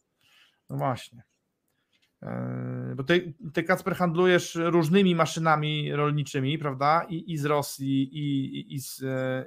[0.69, 1.23] No właśnie.
[2.95, 7.05] Bo ty, ty Kacper handlujesz różnymi maszynami rolniczymi, prawda?
[7.09, 9.03] I, i z Rosji, i, i, z,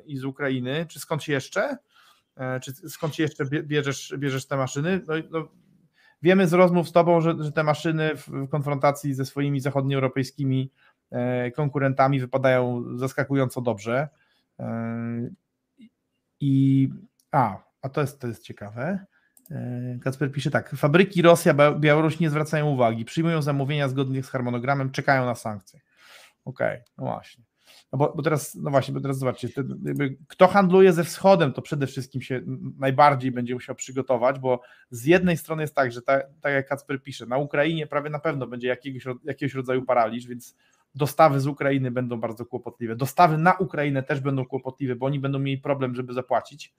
[0.07, 0.87] i z Ukrainy.
[0.89, 1.79] Czy skąd jeszcze?
[2.37, 5.01] E, czy skąd jeszcze bierzesz, bierzesz te maszyny?
[5.09, 5.49] No, no,
[6.23, 10.71] wiemy z rozmów z Tobą, że, że te maszyny w konfrontacji ze swoimi zachodnioeuropejskimi
[11.11, 14.09] e, konkurentami wypadają zaskakująco dobrze.
[14.59, 15.31] E,
[16.41, 16.89] I
[17.33, 19.07] a, a to jest, to jest ciekawe.
[19.51, 20.71] E, Kacper pisze tak.
[20.77, 25.81] Fabryki Rosja, Białoruś nie zwracają uwagi, przyjmują zamówienia zgodnie z harmonogramem, czekają na sankcje.
[26.45, 27.45] Okej, okay, no właśnie.
[27.93, 29.49] No bo, bo, teraz, no właśnie, bo teraz zobaczcie,
[30.29, 32.41] kto handluje ze wschodem, to przede wszystkim się
[32.79, 37.03] najbardziej będzie musiał przygotować, bo z jednej strony jest tak, że ta, tak jak Kacper
[37.03, 40.57] pisze, na Ukrainie prawie na pewno będzie jakiegoś, jakiegoś rodzaju paraliż, więc
[40.95, 42.97] dostawy z Ukrainy będą bardzo kłopotliwe.
[42.97, 46.75] Dostawy na Ukrainę też będą kłopotliwe, bo oni będą mieli problem, żeby zapłacić.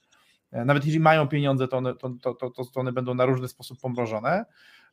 [0.51, 3.47] E, nawet jeśli mają pieniądze, to one, to, to, to, to one będą na różny
[3.47, 4.45] sposób pomrożone,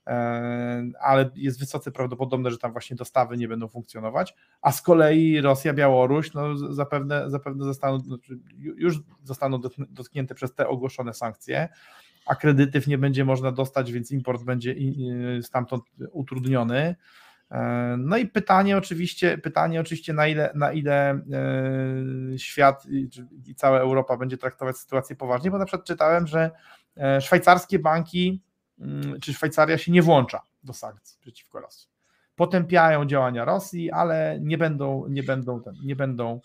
[0.07, 5.41] e, ale jest wysoce prawdopodobne, że tam właśnie dostawy nie będą funkcjonować, a z kolei
[5.41, 11.69] Rosja, Białoruś no zapewne, zapewne zostaną, znaczy już zostaną dotknięte przez te ogłoszone sankcje,
[12.27, 14.75] a kredytów nie będzie można dostać, więc import będzie
[15.43, 16.97] stamtąd utrudniony.
[17.51, 22.87] E, no i pytanie oczywiście, pytanie oczywiście na ile, na ile e, świat
[23.47, 26.51] i cała Europa będzie traktować sytuację poważnie, bo na przykład czytałem, że
[26.97, 28.41] e, szwajcarskie banki
[28.79, 31.89] mm, czy Szwajcaria się nie włącza do sankcji przeciwko Rosji.
[32.37, 36.41] Potępiają działania Rosji, ale nie będą, nie będą, nie będą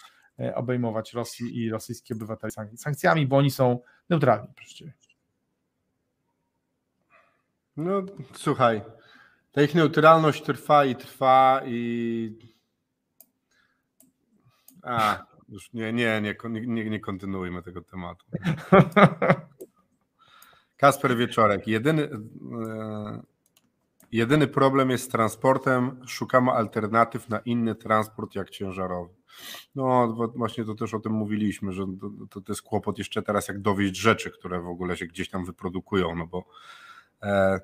[0.56, 3.80] obejmować Rosji i rosyjskich obywateli sankcjami, bo oni są
[4.10, 4.48] neutralni.
[4.56, 4.86] Proszę
[7.78, 8.02] No
[8.34, 8.82] słuchaj,
[9.52, 12.52] ta ich neutralność trwa i trwa i.
[14.84, 18.26] A, już nie, nie, nie, nie, nie kontynuujmy tego tematu.
[20.78, 21.68] Kasper Wieczorek.
[21.68, 23.22] Jedyny, e,
[24.12, 26.02] jedyny problem jest z transportem.
[26.08, 29.14] Szukamy alternatyw na inny transport jak ciężarowy.
[29.76, 31.86] No, właśnie to też o tym mówiliśmy, że
[32.30, 35.46] to, to jest kłopot jeszcze teraz, jak dowieść rzeczy, które w ogóle się gdzieś tam
[35.46, 36.46] wyprodukują, no bo
[37.24, 37.60] e,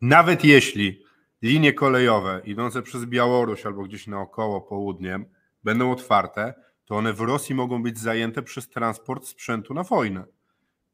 [0.00, 1.04] nawet jeśli
[1.42, 5.24] linie kolejowe idące przez Białoruś albo gdzieś naokoło południem
[5.64, 10.24] będą otwarte, to one w Rosji mogą być zajęte przez transport sprzętu na wojnę.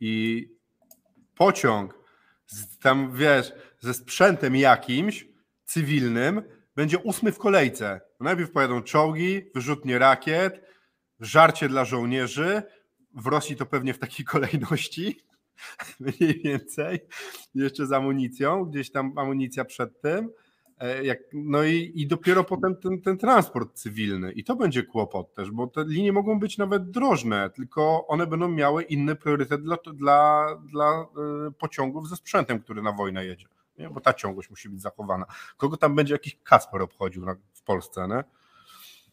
[0.01, 0.49] I
[1.35, 1.99] pociąg
[2.47, 5.29] z, tam, wiesz, ze sprzętem jakimś
[5.65, 6.43] cywilnym
[6.77, 8.01] będzie ósmy w kolejce.
[8.21, 10.61] Najpierw pojadą czołgi, wyrzutnie rakiet,
[11.21, 12.63] żarcie dla żołnierzy.
[13.15, 15.21] W Rosji to pewnie w takiej kolejności.
[16.01, 17.01] mniej więcej,
[17.55, 20.31] jeszcze z amunicją, gdzieś tam amunicja przed tym.
[20.79, 24.33] E, jak, no i, i dopiero potem ten, ten transport cywilny.
[24.33, 28.49] I to będzie kłopot też, bo te linie mogą być nawet drożne, tylko one będą
[28.49, 31.07] miały inny priorytet dla, dla, dla e,
[31.59, 33.47] pociągów ze sprzętem, który na wojnę jedzie.
[33.79, 33.91] Nie?
[33.91, 35.27] Bo ta ciągłość musi być zachowana.
[35.57, 38.25] Kogo tam będzie jakiś Kasper obchodził na, w Polsce, nie?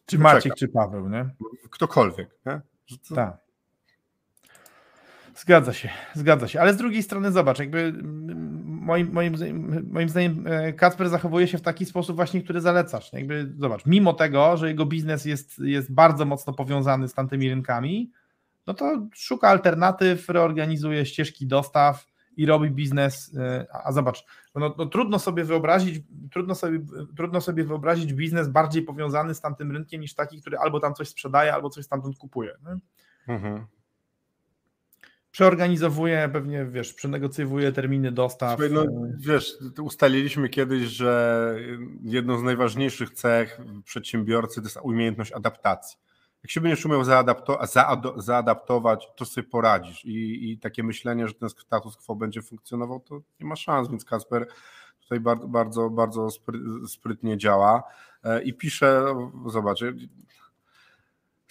[0.06, 1.30] Czy Maciek, czy Paweł, nie?
[1.70, 2.62] Ktokolwiek, nie?
[3.16, 3.51] Tak.
[5.36, 6.62] Zgadza się, zgadza się.
[6.62, 7.94] Ale z drugiej strony zobacz, jakby
[8.66, 9.36] moim, moim,
[9.92, 13.14] moim zdaniem e, Kacper zachowuje się w taki sposób właśnie, który zalecasz.
[13.14, 18.12] Jakby zobacz, mimo tego, że jego biznes jest, jest bardzo mocno powiązany z tamtymi rynkami,
[18.68, 22.08] no to szuka alternatyw, reorganizuje ścieżki dostaw
[22.38, 24.26] i robi biznes, e, a zobacz,
[24.56, 26.80] no, no, trudno sobie wyobrazić, trudno sobie,
[27.16, 31.08] trudno sobie wyobrazić biznes bardziej powiązany z tamtym rynkiem niż taki, który albo tam coś
[31.08, 32.52] sprzedaje, albo coś stamtąd kupuje.
[33.28, 33.66] Mhm.
[35.32, 38.60] Przeorganizowuje, pewnie wiesz, przenegocjowuje terminy dostaw.
[38.60, 41.56] Słuchaj, no, e, wiesz, ustaliliśmy kiedyś, że
[42.04, 45.98] jedną z najważniejszych cech przedsiębiorcy to jest umiejętność adaptacji
[46.44, 47.60] jak się będziesz umiał zaadapto,
[48.18, 50.06] zaadaptować, to sobie poradzisz.
[50.06, 54.06] I, I, takie myślenie, że ten status quo będzie funkcjonował, to nie ma szans, więc
[54.06, 54.48] Kasper
[55.02, 56.28] tutaj bardzo, bardzo, bardzo
[56.88, 57.84] sprytnie działa.
[58.24, 59.06] E, I pisze,
[59.48, 59.80] zobacz,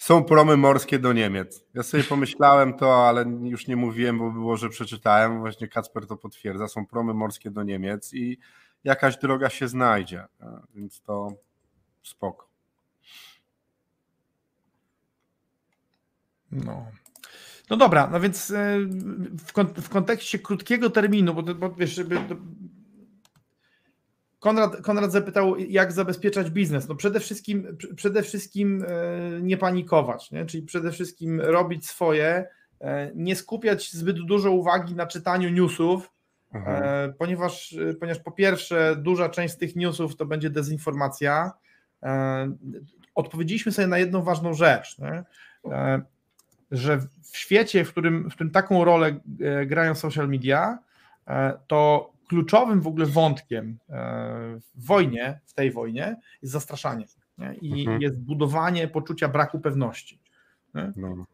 [0.01, 1.65] są promy morskie do Niemiec.
[1.73, 5.39] Ja sobie pomyślałem to, ale już nie mówiłem, bo było, że przeczytałem.
[5.39, 6.67] Właśnie Kacper to potwierdza.
[6.67, 8.37] Są promy morskie do Niemiec i
[8.83, 10.25] jakaś droga się znajdzie.
[10.75, 11.33] Więc to
[12.03, 12.47] spoko.
[16.51, 16.85] No.
[17.69, 18.77] No dobra, no więc e,
[19.77, 22.19] w kontekście krótkiego terminu, bo, bo wiesz, żeby.
[24.41, 26.87] Konrad, Konrad zapytał, jak zabezpieczać biznes.
[26.87, 30.45] No przede wszystkim, przede wszystkim e, nie panikować, nie?
[30.45, 32.47] czyli przede wszystkim robić swoje,
[32.81, 36.11] e, nie skupiać zbyt dużo uwagi na czytaniu newsów,
[36.53, 37.13] mhm.
[37.13, 41.51] ponieważ, ponieważ po pierwsze duża część z tych newsów to będzie dezinformacja.
[43.15, 44.97] Odpowiedzieliśmy sobie na jedną ważną rzecz.
[44.99, 45.23] Nie?
[46.71, 46.99] że
[47.31, 50.77] w świecie, w którym, w którym taką rolę e, grają social media,
[51.27, 57.05] e, to kluczowym w ogóle wątkiem e, w wojnie, w tej wojnie jest zastraszanie
[57.37, 57.53] nie?
[57.61, 58.01] i mhm.
[58.01, 60.19] jest budowanie poczucia braku pewności.
[60.95, 61.25] No.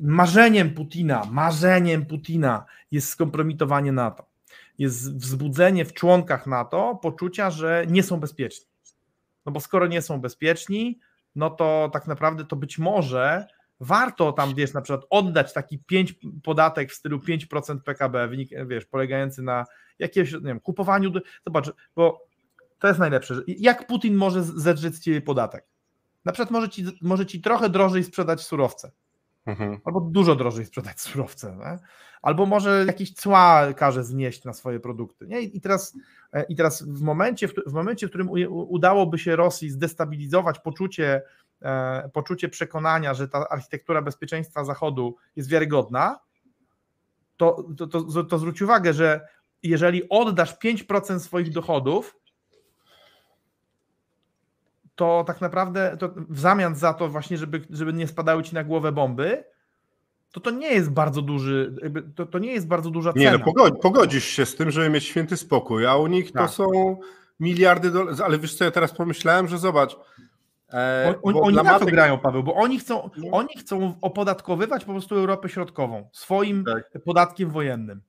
[0.00, 4.26] Marzeniem Putina, marzeniem Putina jest skompromitowanie NATO.
[4.78, 8.66] Jest wzbudzenie w członkach NATO poczucia, że nie są bezpieczni.
[9.46, 10.98] No bo skoro nie są bezpieczni,
[11.36, 13.46] no to tak naprawdę to być może
[13.80, 18.86] warto tam, wiesz, na przykład oddać taki 5 podatek w stylu 5% PKB, wynik, wiesz,
[18.86, 19.64] polegający na
[19.98, 21.12] jakieś, nie wiem, kupowaniu,
[21.46, 22.26] zobacz, bo
[22.78, 25.66] to jest najlepsze, jak Putin może zedrzeć z ciebie podatek?
[26.24, 28.90] Na przykład może ci, może ci trochę drożej sprzedać surowce,
[29.46, 29.78] mhm.
[29.84, 31.78] albo dużo drożej sprzedać surowce, nie?
[32.22, 35.26] albo może jakieś cła każe znieść na swoje produkty.
[35.26, 35.40] Nie?
[35.40, 35.96] I teraz,
[36.32, 41.22] e, i teraz w, momencie, w momencie, w którym udałoby się Rosji zdestabilizować poczucie
[42.12, 46.18] poczucie przekonania, że ta architektura bezpieczeństwa Zachodu jest wiarygodna,
[47.36, 49.20] to, to, to, to zwróć uwagę, że
[49.62, 52.16] jeżeli oddasz 5% swoich dochodów,
[54.94, 58.64] to tak naprawdę to w zamian za to właśnie, żeby, żeby nie spadały ci na
[58.64, 59.44] głowę bomby,
[60.32, 61.74] to to nie jest bardzo duży,
[62.16, 63.30] to, to nie jest bardzo duża cena.
[63.30, 66.42] Nie, no pogodzisz się z tym, żeby mieć święty spokój, a u nich tak.
[66.42, 66.96] to są
[67.40, 69.96] miliardy dolarów, ale wiesz co, ja teraz pomyślałem, że zobacz,
[70.72, 73.30] E, on, oni na to grają, Paweł, bo oni chcą, no.
[73.30, 77.02] oni chcą opodatkowywać po prostu Europę Środkową swoim tak.
[77.04, 78.02] podatkiem wojennym.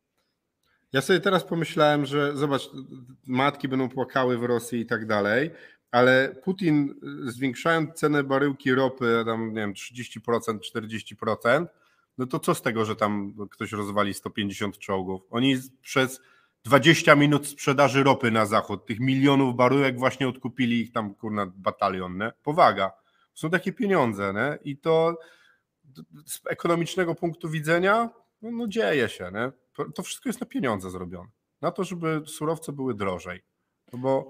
[0.94, 2.70] Ja sobie teraz pomyślałem, że zobacz,
[3.28, 5.52] matki będą płakały w Rosji i tak dalej,
[5.92, 6.96] ale Putin
[7.26, 10.20] zwiększając cenę baryłki ropy tam nie wiem 30%,
[10.76, 11.66] 40%,
[12.18, 15.22] no to co z tego, że tam ktoś rozwali 150 czołgów?
[15.30, 16.22] Oni przez
[16.64, 22.18] 20 minut sprzedaży ropy na zachód, tych milionów baryłek właśnie odkupili ich tam kurna batalion,
[22.18, 22.32] nie?
[22.44, 22.92] Powaga.
[23.34, 24.72] Są takie pieniądze, nie?
[24.72, 25.18] I to
[26.26, 28.10] z ekonomicznego punktu widzenia
[28.42, 29.52] no, no dzieje się, nie?
[29.96, 31.30] To wszystko jest na pieniądze zrobione.
[31.62, 33.44] Na to, żeby surowce były drożej.
[33.94, 34.28] No bo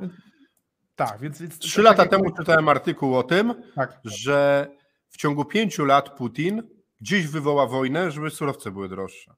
[0.95, 3.99] tak, więc, więc trzy lata temu czytałem artykuł o tym, tak.
[4.03, 4.67] że
[5.09, 6.63] w ciągu pięciu lat Putin
[7.01, 9.33] gdzieś wywoła wojnę, żeby surowce były droższe.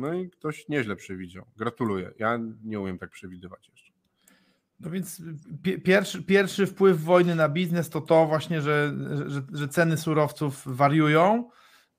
[0.00, 1.44] No i ktoś nieźle przewidział.
[1.56, 2.10] Gratuluję.
[2.18, 3.92] Ja nie umiem tak przewidywać jeszcze.
[4.80, 5.22] No więc
[5.84, 8.94] pierwszy, pierwszy wpływ wojny na biznes to to właśnie, że,
[9.26, 11.50] że, że ceny surowców wariują.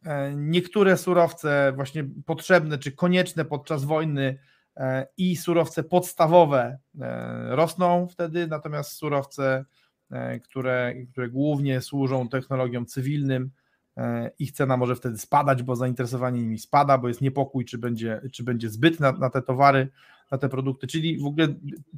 [0.06, 4.39] E, niektóre surowce właśnie potrzebne czy konieczne podczas wojny
[4.78, 9.66] e, i surowce podstawowe e, rosną wtedy, natomiast surowce,
[10.43, 13.52] które, które głównie służą technologiom cywilnym,
[14.39, 18.44] ich cena może wtedy spadać, bo zainteresowanie nimi spada, bo jest niepokój, czy będzie, czy
[18.44, 19.89] będzie zbyt na, na te towary,
[20.32, 20.88] na te produkty.
[20.88, 21.48] Czyli w ogóle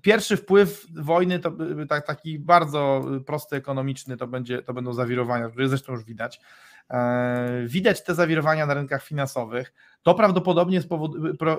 [0.01, 1.51] pierwszy wpływ wojny, to
[1.89, 6.41] tak, taki bardzo prosty, ekonomiczny, to, będzie, to będą zawirowania, które zresztą już widać.
[6.89, 9.73] E, widać te zawirowania na rynkach finansowych.
[10.03, 10.81] To prawdopodobnie,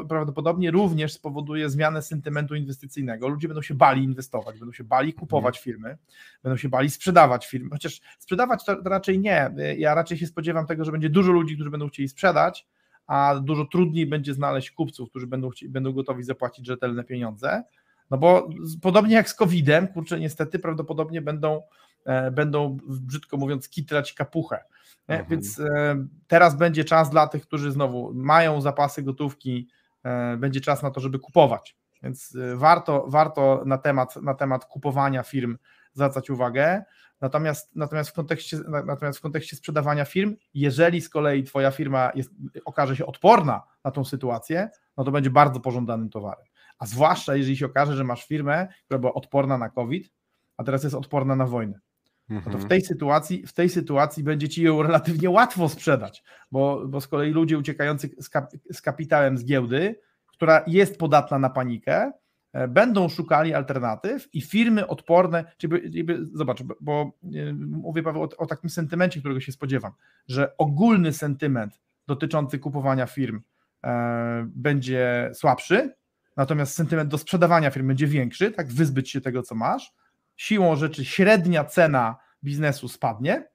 [0.08, 3.28] prawdopodobnie również spowoduje zmianę sentymentu inwestycyjnego.
[3.28, 5.62] Ludzie będą się bali inwestować, będą się bali kupować mhm.
[5.64, 5.98] firmy,
[6.42, 7.70] będą się bali sprzedawać firmy.
[7.70, 9.50] Chociaż sprzedawać to raczej nie.
[9.78, 12.66] Ja raczej się spodziewam tego, że będzie dużo ludzi, którzy będą chcieli sprzedać,
[13.06, 17.62] a dużo trudniej będzie znaleźć kupców, którzy będą, chcieli, będą gotowi zapłacić rzetelne pieniądze.
[18.10, 18.48] No bo
[18.82, 21.62] podobnie jak z COVID-em, kurczę, niestety prawdopodobnie będą,
[22.04, 24.64] e, będą brzydko mówiąc, kitrać kapuchę.
[25.08, 25.28] Mhm.
[25.30, 25.96] Więc e,
[26.26, 29.68] teraz będzie czas dla tych, którzy znowu mają zapasy gotówki
[30.04, 31.76] e, będzie czas na to, żeby kupować.
[32.02, 35.58] Więc e, warto, warto na, temat, na temat kupowania firm
[35.92, 36.84] zwracać uwagę.
[37.20, 42.30] Natomiast, natomiast, w kontekście, natomiast w kontekście sprzedawania firm, jeżeli z kolei Twoja firma jest,
[42.64, 46.44] okaże się odporna na tą sytuację, no to będzie bardzo pożądanym towarem.
[46.78, 50.12] A zwłaszcza jeżeli się okaże, że masz firmę, która była odporna na COVID,
[50.56, 51.80] a teraz jest odporna na wojnę.
[52.28, 52.68] No to w Mhm.
[52.68, 56.22] tej sytuacji, w tej sytuacji będzie ci ją relatywnie łatwo sprzedać,
[56.52, 61.38] bo, bo z kolei ludzie uciekający z, kap, z kapitałem z giełdy, która jest podatna
[61.38, 62.12] na panikę,
[62.52, 68.22] e, będą szukali alternatyw i firmy odporne, czyli jakby, zobacz, bo- bo e, mówię Paweł
[68.22, 69.92] o, o takim sentymencie, którego się spodziewam,
[70.28, 73.40] że ogólny sentyment dotyczący kupowania firm
[73.84, 75.94] e, będzie słabszy,
[76.36, 79.92] natomiast sentyment do sprzedawania firm będzie większy, tak wyzbyć się tego, co masz,
[80.36, 83.48] siłą rzeczy średnia cena biznesu spadnie,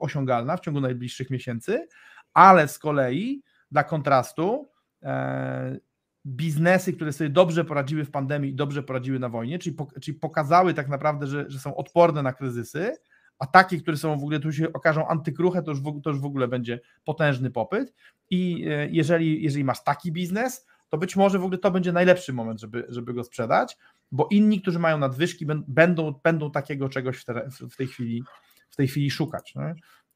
[0.00, 1.88] osiągalna w ciągu najbliższych miesięcy,
[2.34, 4.68] ale z kolei dla kontrastu
[5.02, 5.78] e,
[6.26, 10.18] biznesy, które sobie dobrze poradziły w pandemii i dobrze poradziły na wojnie, czyli, pok- czyli
[10.18, 12.96] pokazały tak naprawdę, że, że są odporne na kryzysy,
[13.38, 16.20] a takie, które są w ogóle, tu się okażą antykruche, to już, w, to już
[16.20, 17.94] w ogóle będzie potężny popyt.
[18.30, 22.32] I e, jeżeli, jeżeli masz taki biznes, to być może w ogóle to będzie najlepszy
[22.32, 23.76] moment, żeby, żeby go sprzedać,
[24.12, 28.22] bo inni, którzy mają nadwyżki, bę- będą, będą takiego czegoś w, te, w tej chwili
[28.70, 29.54] w tej chwili szukać.
[29.54, 29.74] Nie?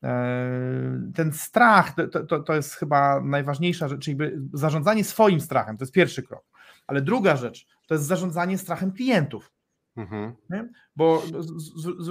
[0.09, 4.19] E, Ten strach to, to, to jest chyba najważniejsza rzecz, czyli
[4.53, 6.45] zarządzanie swoim strachem, to jest pierwszy krok.
[6.87, 9.53] Ale druga rzecz to jest zarządzanie strachem klientów.
[9.97, 10.73] Mhm.
[10.97, 11.23] Bo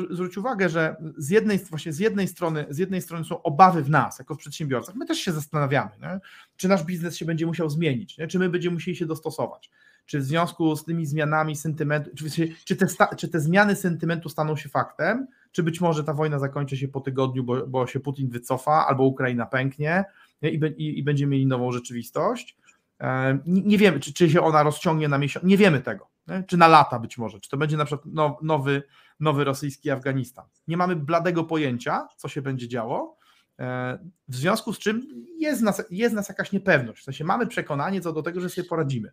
[0.09, 3.89] zwróć uwagę, że z jednej, właśnie z, jednej strony, z jednej strony są obawy w
[3.89, 4.95] nas, jako w przedsiębiorcach.
[4.95, 6.19] My też się zastanawiamy, nie?
[6.55, 8.27] czy nasz biznes się będzie musiał zmienić, nie?
[8.27, 9.71] czy my będziemy musieli się dostosować.
[10.05, 12.87] Czy w związku z tymi zmianami sentymentu, czy, czy, te,
[13.17, 17.01] czy te zmiany sentymentu staną się faktem, czy być może ta wojna zakończy się po
[17.01, 20.05] tygodniu, bo, bo się Putin wycofa, albo Ukraina pęknie
[20.41, 20.49] nie?
[20.49, 22.57] I, i, i będziemy mieli nową rzeczywistość.
[22.99, 26.43] E, Nie, nie wiemy, czy, czy się ona rozciągnie na miesiąc, nie wiemy tego, nie?
[26.43, 28.83] czy na lata być może, czy to będzie na przykład now- nowy,
[29.19, 30.45] nowy rosyjski Afganistan.
[30.67, 33.17] Nie mamy bladego pojęcia, co się będzie działo,
[33.59, 38.01] e, w związku z czym jest nas, jest nas jakaś niepewność, w sensie mamy przekonanie
[38.01, 39.11] co do tego, że sobie poradzimy,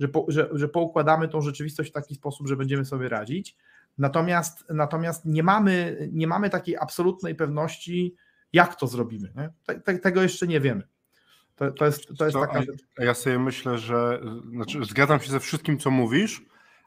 [0.00, 3.56] że, po, że, że poukładamy tą rzeczywistość w taki sposób, że będziemy sobie radzić,
[3.98, 8.14] natomiast, natomiast nie, mamy, nie mamy takiej absolutnej pewności,
[8.52, 9.32] jak to zrobimy.
[9.66, 10.82] Te, te, tego jeszcze nie wiemy.
[11.56, 12.84] To, to jest, to jest Co, taka rzecz.
[12.98, 14.20] Ja sobie myślę, że
[14.50, 16.42] znaczy, zgadzam się ze wszystkim, co mówisz,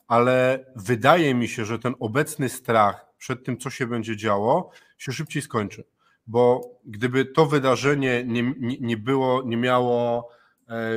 [0.07, 5.11] ale wydaje mi się, że ten obecny strach przed tym, co się będzie działo, się
[5.11, 5.83] szybciej skończy.
[6.27, 10.29] Bo gdyby to wydarzenie nie, nie, nie było, nie miało,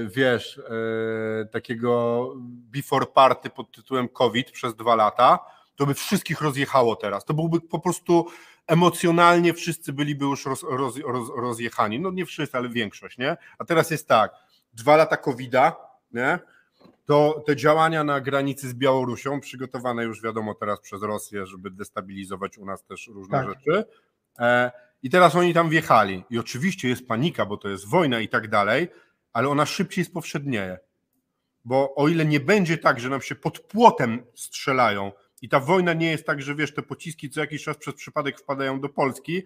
[0.07, 5.39] wiesz, e, takiego before party pod tytułem COVID przez dwa lata,
[5.77, 7.25] to by wszystkich rozjechało teraz.
[7.25, 8.27] To byłby po prostu
[8.66, 12.01] emocjonalnie wszyscy byliby już roz, roz, roz, rozjechani.
[12.01, 13.37] No nie wszyscy, ale większość, nie?
[13.59, 14.33] A teraz jest tak,
[14.72, 15.77] dwa lata COVID-a,
[16.12, 16.39] nie?
[17.05, 22.59] To te działania na granicy z Białorusią, przygotowane już wiadomo teraz przez Rosję, żeby destabilizować
[22.59, 23.49] u nas też różne Tak.
[23.49, 23.85] rzeczy.
[24.39, 24.70] E,
[25.03, 26.25] I teraz oni tam wjechali.
[26.31, 28.89] I oczywiście jest panika, bo to jest wojna i tak dalej,
[29.35, 30.78] ale ona szybciej spowszednieje.
[31.64, 35.12] Bo o ile nie będzie tak, że nam się pod płotem strzelają
[35.43, 38.41] i ta wojna nie jest tak, że wiesz, te pociski co jakiś czas przez przypadek
[38.41, 39.43] wpadają do Polski,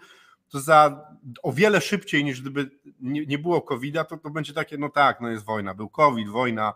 [0.49, 1.07] to za
[1.43, 2.71] o wiele szybciej niż gdyby
[3.01, 6.29] nie, nie było COVID-a, to, to będzie takie, no tak, no jest wojna, był COVID,
[6.29, 6.75] wojna,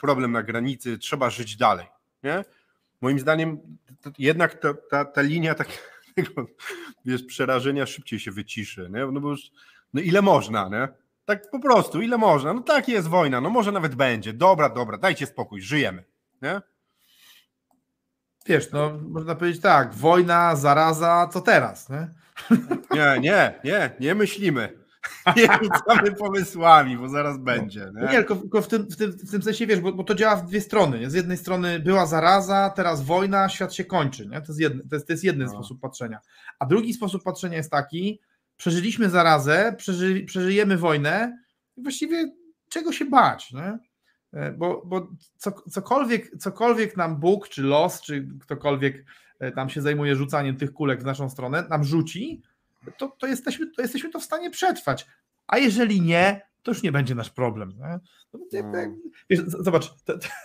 [0.00, 1.86] problem na granicy, trzeba żyć dalej.
[2.22, 2.44] Nie?
[3.00, 3.78] Moim zdaniem
[4.18, 6.46] jednak ta, ta, ta linia takiego
[7.04, 8.90] wiesz, przerażenia szybciej się wyciszy.
[8.92, 9.06] Nie?
[9.06, 9.50] No bo już,
[9.94, 10.88] no ile można, nie?
[11.28, 12.52] Tak po prostu, ile można.
[12.52, 14.32] No tak jest wojna, no może nawet będzie.
[14.32, 16.04] Dobra, dobra, dajcie spokój, żyjemy.
[16.42, 16.60] Nie?
[18.46, 21.88] Wiesz, no można powiedzieć tak, wojna, zaraza, co teraz?
[21.88, 22.08] Nie?
[22.94, 24.78] Nie, nie, nie, nie myślimy.
[25.36, 27.90] Nie rzucamy pomysłami, bo zaraz będzie.
[27.94, 28.08] Nie, Nie?
[28.08, 30.46] tylko, tylko w, tym, w, tym, w tym sensie wiesz, bo, bo to działa w
[30.46, 31.00] dwie strony.
[31.00, 31.10] Nie?
[31.10, 34.26] Z jednej strony była zaraza, teraz wojna, świat się kończy.
[34.26, 34.40] Nie?
[34.40, 35.52] To, jest jedny, to, jest, to jest jeden No.
[35.52, 36.18] sposób patrzenia.
[36.58, 38.20] A drugi sposób patrzenia jest taki,
[38.58, 41.38] przeżyliśmy zarazę, przeży, przeżyjemy wojnę
[41.76, 42.32] i właściwie
[42.68, 43.52] czego się bać?
[43.52, 43.78] Nie?
[44.32, 49.04] E, Bo, bo co, cokolwiek, cokolwiek nam Bóg, czy los, czy ktokolwiek
[49.40, 52.42] e, tam się zajmuje rzucaniem tych kulek w naszą stronę, nam rzuci,
[52.98, 55.06] to, to, jesteśmy, to jesteśmy to w stanie przetrwać.
[55.46, 57.72] A jeżeli nie, to już nie będzie nasz problem.
[57.78, 57.98] Nie?
[58.32, 58.40] No,
[59.46, 59.90] zobacz,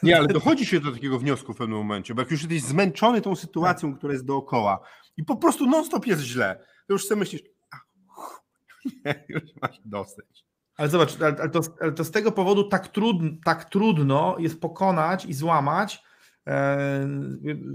[0.03, 3.21] Nie, ale dochodzi się do takiego wniosku w pewnym momencie, bo jak już jesteś zmęczony
[3.21, 4.79] tą sytuacją, która jest dookoła
[5.17, 7.41] i po prostu non-stop jest źle, to już sobie myślisz,
[9.29, 10.45] już masz dosyć.
[10.77, 14.61] ale zobacz, ale, ale, to, ale to z tego powodu tak, trudno, tak trudno jest
[14.61, 16.03] pokonać i złamać
[16.47, 16.77] e,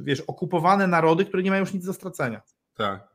[0.02, 2.42] wiesz, okupowane narody, które nie mają już nic do stracenia.
[2.74, 3.09] Tak.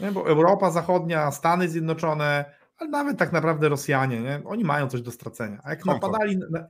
[0.00, 0.12] Nie?
[0.12, 2.44] Bo Europa Zachodnia, Stany Zjednoczone,
[2.78, 4.42] ale nawet tak naprawdę Rosjanie, nie?
[4.44, 5.60] oni mają coś do stracenia.
[5.64, 6.12] A jak Komfort.
[6.12, 6.66] napadali, na,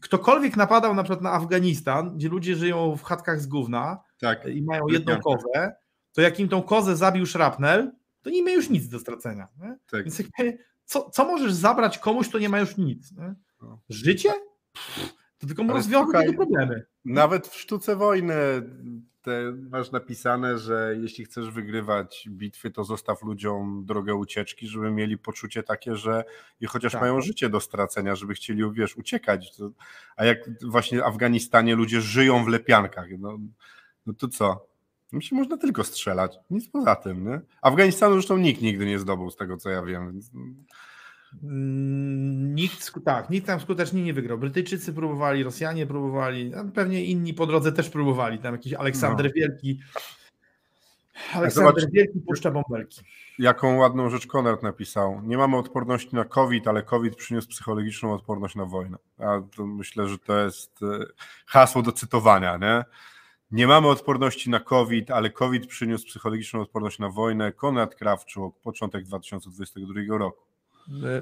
[0.00, 4.46] ktokolwiek napadał na przykład na Afganistan, gdzie ludzie żyją w chatkach z gówna Tak.
[4.46, 5.74] i mają jedną kozę,
[6.12, 7.92] to jak im tą kozę zabił szrapnel,
[8.22, 9.48] to nie ma już nic do stracenia.
[9.86, 10.04] Tak.
[10.04, 13.12] Więc jakby, co, co możesz zabrać komuś, kto nie ma już nic?
[13.12, 13.34] Nie?
[13.62, 13.80] No.
[13.88, 14.32] Życie?
[14.72, 16.86] Pff, to tylko słuchaj, te problemy.
[17.04, 18.34] Nawet w sztuce wojny
[19.22, 25.18] te masz napisane, że jeśli chcesz wygrywać bitwy, to zostaw ludziom drogę ucieczki, żeby mieli
[25.18, 26.24] poczucie takie, że
[26.60, 27.00] i chociaż Tak.
[27.00, 29.56] mają życie do stracenia, żeby chcieli, wiesz, uciekać.
[29.56, 29.70] To,
[30.16, 33.38] a jak właśnie w Afganistanie ludzie żyją w lepiankach, no,
[34.06, 34.69] no to co?
[35.20, 37.40] Się można tylko strzelać, nic poza tym, nie?
[37.62, 40.30] Afganistanu zresztą nikt nigdy nie zdobył, z tego co ja wiem, więc
[41.42, 44.38] Mm, Nikt, tak, nikt tam skutecznie nie wygrał.
[44.38, 48.38] Brytyjczycy próbowali, Rosjanie próbowali, a pewnie inni po drodze też próbowali.
[48.38, 49.32] Tam jakiś Aleksander No.
[49.34, 49.80] Wielki.
[51.34, 53.00] Aleksander zobacz- Wielki puszcza bąbelki.
[53.38, 55.22] Jaką ładną rzecz Konrad napisał.
[55.22, 58.96] Nie mamy odporności na COVID, ale COVID przyniósł psychologiczną odporność na wojnę.
[59.18, 60.86] A myślę, że to jest e,
[61.46, 62.84] hasło do cytowania, nie?
[63.52, 67.52] Nie mamy odporności na COVID, ale COVID przyniósł psychologiczną odporność na wojnę.
[67.52, 70.42] Konrad Krawczuk, początek 2022 roku.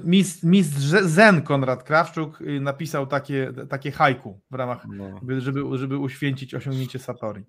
[0.03, 5.19] Mistrz, mistrz Zen Konrad Krawczuk y, napisał takie, takie haiku w ramach, No.
[5.41, 7.43] żeby, żeby uświęcić osiągnięcie Satori.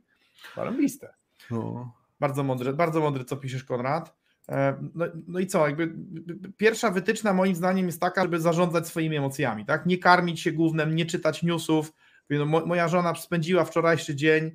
[0.57, 1.15] Zarąbiste.
[1.51, 1.93] No.
[2.21, 4.15] Bardzo mądre, bardzo mądre, co piszesz, Konrad.
[4.49, 5.95] E, No, no i co, jakby
[6.57, 9.87] pierwsza wytyczna moim zdaniem jest taka, żeby zarządzać swoimi emocjami, tak?
[9.87, 11.93] Nie karmić się głównym, nie czytać newsów.
[12.31, 14.51] No, mo- moja żona spędziła wczorajszy dzień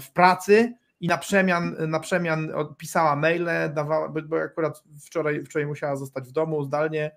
[0.00, 5.96] w pracy i na przemian, na przemian pisała maile, dawała, bo- akurat wczoraj, wczoraj musiała
[5.96, 7.10] zostać w domu zdalnie,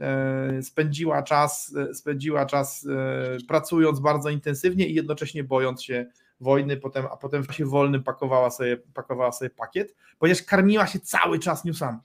[0.00, 6.06] e, spędziła czas, e, spędziła czas e, pracując bardzo intensywnie i jednocześnie bojąc się
[6.40, 11.00] wojny, potem, a potem w czasie wolnym pakowała sobie, pakowała sobie pakiet, ponieważ karmiła się
[11.00, 11.98] cały czas newsami.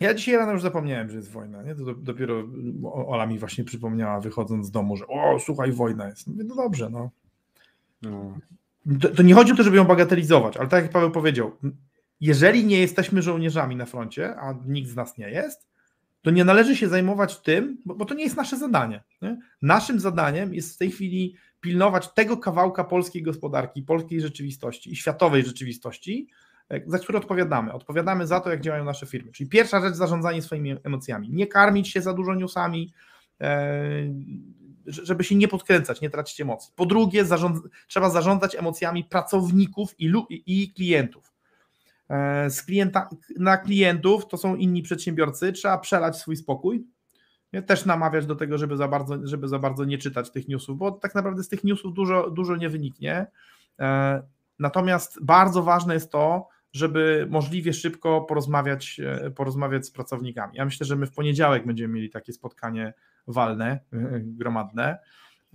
[0.00, 1.62] Ja dzisiaj rano już zapomniałem, że jest wojna.
[1.62, 1.74] Nie?
[1.74, 2.42] To do- dopiero
[3.06, 6.26] Ola mi właśnie przypomniała, wychodząc z domu, że o, słuchaj, wojna jest.
[6.26, 7.10] Mówię, no dobrze, no.
[8.02, 8.38] No.
[9.00, 11.56] To, to nie chodzi o to, żeby ją bagatelizować, ale tak jak Paweł powiedział,
[12.20, 15.68] jeżeli nie jesteśmy żołnierzami na froncie, a nikt z nas nie jest,
[16.22, 19.02] to nie należy się zajmować tym, bo, bo to nie jest nasze zadanie.
[19.22, 19.38] Nie?
[19.62, 25.44] Naszym zadaniem jest w tej chwili pilnować tego kawałka polskiej gospodarki, polskiej rzeczywistości i światowej
[25.44, 26.28] rzeczywistości,
[26.68, 27.72] e, za które odpowiadamy.
[27.72, 29.32] Odpowiadamy za to, jak działają nasze firmy.
[29.32, 31.30] Czyli pierwsza rzecz, zarządzanie swoimi emocjami.
[31.30, 32.92] Nie karmić się za dużo newsami,
[33.40, 33.78] e,
[34.86, 36.72] żeby się nie podkręcać, nie tracić emocji.
[36.76, 37.58] Po drugie, zarząd,
[37.88, 40.12] trzeba zarządzać emocjami pracowników i,
[40.46, 41.32] i klientów.
[42.08, 46.84] E, Z klienta, na klientów to są inni przedsiębiorcy, trzeba przelać swój spokój.
[47.52, 47.62] Nie?
[47.62, 50.90] Też namawiać do tego, żeby za, bardzo, żeby za bardzo nie czytać tych newsów, bo
[50.92, 53.26] tak naprawdę z tych newsów dużo, dużo nie wyniknie.
[53.78, 54.22] E,
[54.58, 60.52] Natomiast bardzo ważne jest to, żeby możliwie szybko porozmawiać, e, porozmawiać z pracownikami.
[60.56, 62.94] Ja myślę, że my w poniedziałek będziemy mieli takie spotkanie
[63.26, 64.98] walne, e, gromadne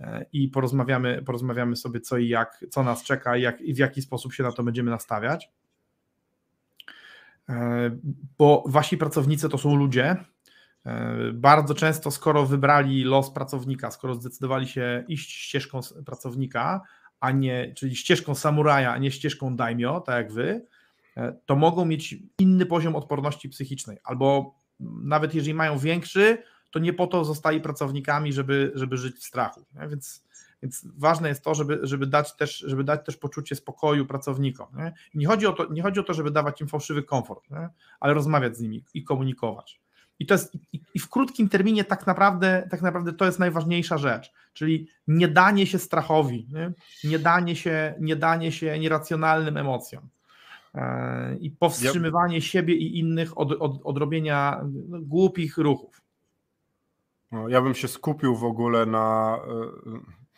[0.00, 3.78] e, i porozmawiamy, porozmawiamy sobie co i jak, co nas czeka i, jak, i w
[3.78, 5.52] jaki sposób się na to będziemy nastawiać.
[8.38, 10.16] Bo wasi pracownicy to są ludzie.
[11.34, 16.80] Bardzo często, skoro wybrali los pracownika, skoro zdecydowali się iść ścieżką pracownika,
[17.20, 20.66] a nie, czyli ścieżką samuraja, a nie ścieżką daimyo, tak jak wy,
[21.46, 27.06] to mogą mieć inny poziom odporności psychicznej, albo nawet jeżeli mają większy, to nie po
[27.06, 29.66] to zostali pracownikami, żeby, żeby żyć w strachu.
[29.74, 29.88] Nie?
[29.88, 30.24] Więc,
[30.62, 34.66] więc ważne jest to, żeby, żeby, dać też, żeby dać też poczucie spokoju pracownikom.
[34.76, 34.92] Nie?
[35.14, 37.68] Nie, chodzi o to, nie chodzi o to, żeby dawać im fałszywy komfort, nie?
[38.00, 39.80] ale rozmawiać z nimi i komunikować.
[40.18, 40.56] I, to jest,
[40.94, 45.66] i, w krótkim terminie tak naprawdę, tak naprawdę to jest najważniejsza rzecz, czyli nie danie
[45.66, 46.72] się strachowi, nie,
[47.04, 50.08] nie, danie, się, nie danie się nieracjonalnym emocjom e,
[51.40, 56.02] i powstrzymywanie siebie i innych od, od, od robienia no, głupich ruchów.
[57.32, 59.38] No, ja bym się skupił w ogóle na.
[59.86, 60.28] e,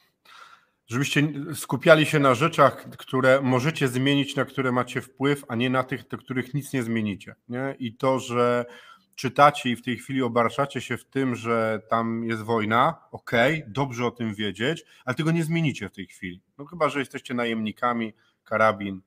[0.87, 5.83] Żebyście skupiali się na rzeczach, które możecie zmienić, na które macie wpływ, a nie na
[5.83, 7.35] tych, do których nic nie zmienicie.
[7.49, 7.77] Nie?
[7.79, 8.65] I to, że
[9.15, 14.07] czytacie i w tej chwili obarczacie się w tym, że tam jest wojna, okej, dobrze
[14.07, 16.43] o tym wiedzieć, ale tego nie zmienicie w tej chwili.
[16.59, 18.13] No chyba, że jesteście najemnikami,
[18.45, 19.01] karabin,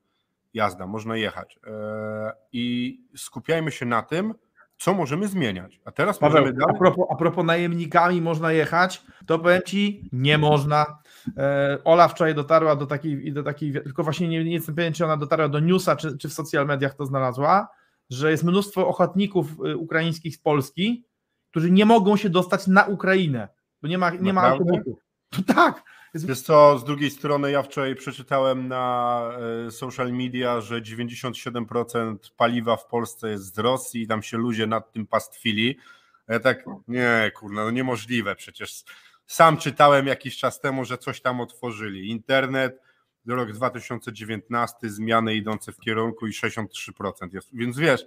[0.54, 1.60] jazda, można jechać.
[1.68, 4.34] E, I skupiajmy się na tym,
[4.78, 5.82] co możemy zmieniać.
[5.86, 6.80] A teraz Paweł, możemy a dalej.
[6.80, 10.97] propos, a propos najemnikami można jechać, to powiem Ci, nie można.
[11.38, 15.06] E, Ola wczoraj dotarła do takiej, do takiej tylko właśnie nie, nie jestem pewien, czy
[15.06, 17.68] ona dotarła do newsa, czy, czy w social mediach to znalazła,
[18.10, 21.06] że jest mnóstwo ochotników y, ukraińskich z Polski,
[21.51, 23.47] którzy nie mogą się dostać na Ukrainę,
[23.82, 24.99] bo nie ma, nie ma autobusów.
[25.30, 25.84] To tak,
[26.16, 29.22] Wiesz co, z drugiej strony ja wczoraj przeczytałem na
[29.68, 34.68] e, social media, że 97% paliwa w Polsce jest z Rosji i tam się ludzie
[34.68, 35.78] nad tym pastwili.
[36.28, 38.84] Ja tak, nie kurna, no niemożliwe przecież.
[39.28, 42.09] Sam czytałem jakiś czas temu, że coś tam otworzyli.
[42.09, 42.80] Internet,
[43.28, 47.49] rok 2019, zmiany idące w kierunku i 63% jest.
[47.53, 48.05] Więc wiesz,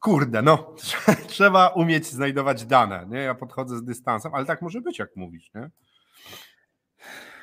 [0.00, 0.74] kurde, no,
[1.28, 3.06] trzeba umieć znajdować dane.
[3.10, 3.18] Nie?
[3.18, 5.50] Ja podchodzę z dystansem, ale tak może być, jak mówisz.
[5.54, 5.70] Nie?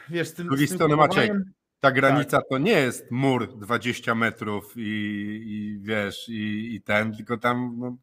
[0.09, 1.31] Wiesz, z tym, Z drugiej z strony, Maciek,
[1.79, 4.81] Ta granica to nie jest mur 20 metrów i,
[5.47, 7.95] i wiesz, i, i ten, tylko tam no,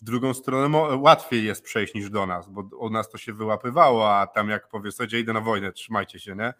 [0.00, 4.16] w drugą stronę łatwiej jest przejść niż do nas, bo u nas to się wyłapywało,
[4.16, 6.54] a tam jak powiesz, słuchajcie, idę na wojnę, trzymajcie się, nie?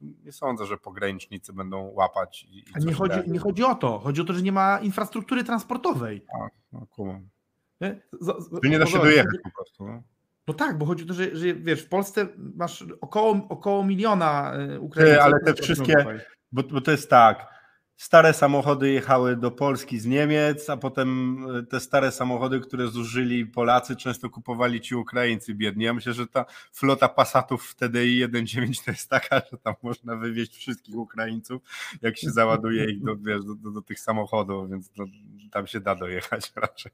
[0.00, 3.98] Nie sądzę, że pogranicznicy będą łapać i, i A nie chodzi, nie chodzi o to.
[3.98, 6.24] Chodzi o to, że nie ma infrastruktury transportowej.
[6.34, 7.28] A, no, kumam.
[7.80, 8.00] Nie?
[8.20, 9.86] Z- z- nie da się dojechać po prostu.
[9.86, 10.02] No.
[10.52, 14.52] No tak, bo chodzi o to, że, że wiesz, w Polsce masz około, około miliona
[14.74, 15.24] y, Ukraińców.
[15.24, 16.20] ale te wszystkie-.
[16.52, 17.46] Bo, bo to jest tak.
[18.02, 23.46] Stare samochody jechały do Polski z Niemiec, a potem e, te stare samochody, które zużyli
[23.46, 25.84] Polacy, często kupowali ci Ukraińcy biedni.
[25.84, 30.16] Ja myślę, że ta flota Passatów w TDI 1.9 to jest taka, że tam można
[30.16, 31.62] wywieźć wszystkich Ukraińców,
[32.02, 35.04] jak się załaduje ich do, wiesz, do, do, do tych samochodów, więc to,
[35.52, 36.92] tam się da dojechać raczej.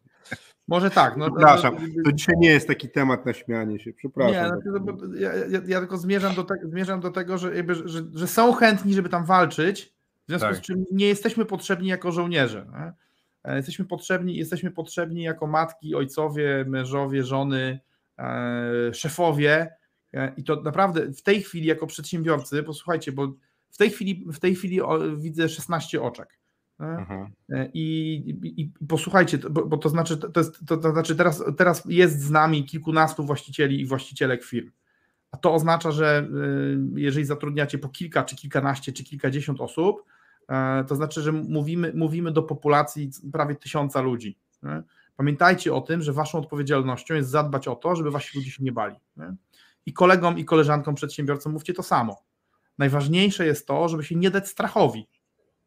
[0.69, 1.17] Może tak.
[1.17, 4.61] No, Przepraszam, no, to dzisiaj nie jest taki temat na śmianie się, przepraszam.
[4.65, 7.75] Nie, no, to- ja, ja, ja tylko zmierzam do, te, zmierzam do tego, że, jakby,
[7.75, 9.98] że, że są chętni, żeby tam walczyć,
[10.29, 10.57] w związku Tak.
[10.57, 12.67] z czym nie jesteśmy potrzebni jako żołnierze.
[12.73, 12.93] Nie?
[13.45, 17.81] E, Jesteśmy potrzebni, jesteśmy potrzebni jako matki, ojcowie, mężowie, żony,
[18.19, 19.71] e, szefowie
[20.13, 23.33] e, i to naprawdę w tej chwili jako przedsiębiorcy, posłuchajcie, bo
[23.71, 24.81] w tej chwili, w tej chwili
[25.17, 26.39] widzę 16 oczek.
[26.79, 27.33] Mhm.
[27.75, 31.83] I, i, i posłuchajcie, bo, bo to znaczy, to, jest, to, to znaczy teraz, teraz
[31.89, 34.71] jest z nami kilkunastu właścicieli i właścicielek firm.
[35.31, 36.29] A to oznacza, że
[36.97, 40.05] y, jeżeli zatrudniacie po kilka, czy kilkanaście, czy kilkadziesiąt osób,
[40.89, 44.39] to znaczy, że mówimy, mówimy do populacji prawie tysiąca ludzi.
[44.63, 44.83] nie?
[45.17, 48.73] Pamiętajcie o tym, że waszą odpowiedzialnością jest zadbać o to, żeby wasi ludzie się nie
[48.73, 48.97] bali.
[49.17, 49.35] nie?
[49.87, 52.23] I kolegom i koleżankom przedsiębiorcom mówcie to samo.
[52.79, 55.07] Najważniejsze jest to, żeby się nie dać strachowi.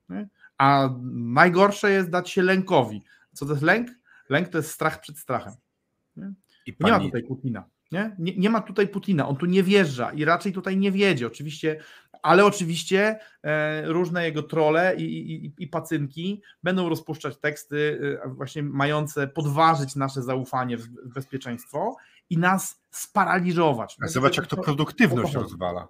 [0.10, 0.30] nie?
[0.58, 3.04] A najgorsze jest dać się lękowi.
[3.34, 3.90] Co to jest lęk?
[4.30, 5.54] Lęk to jest strach przed strachem.
[6.66, 7.64] I Nie ma pani, tutaj Putina.
[7.92, 8.16] Nie?
[8.20, 11.80] Nie, nie ma tutaj Putina, on tu nie wjeżdża i raczej tutaj nie wiedzie, oczywiście,
[12.22, 18.64] ale oczywiście e, różne jego trole i, i, i- pacynki będą rozpuszczać teksty e, właśnie
[18.64, 21.96] mające podważyć nasze zaufanie w, bezpieczeństwo
[22.30, 23.98] i nas sparaliżować.
[24.04, 25.88] A Zobacz, jak to produktywność rozwala.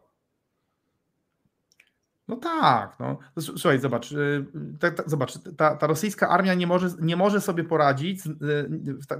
[2.27, 3.17] No tak, no.
[3.39, 4.45] Słuchaj, zobacz, y,
[4.79, 8.21] ta, ta, zobacz ta, ta rosyjska armia nie może, nie może sobie poradzić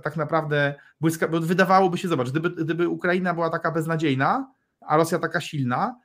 [0.04, 4.52] tak naprawdę, błyska, bo wydawałoby się, zobacz, gdyby, gdyby Ukraina była taka beznadziejna,
[4.82, 5.96] a Rosja taka silna,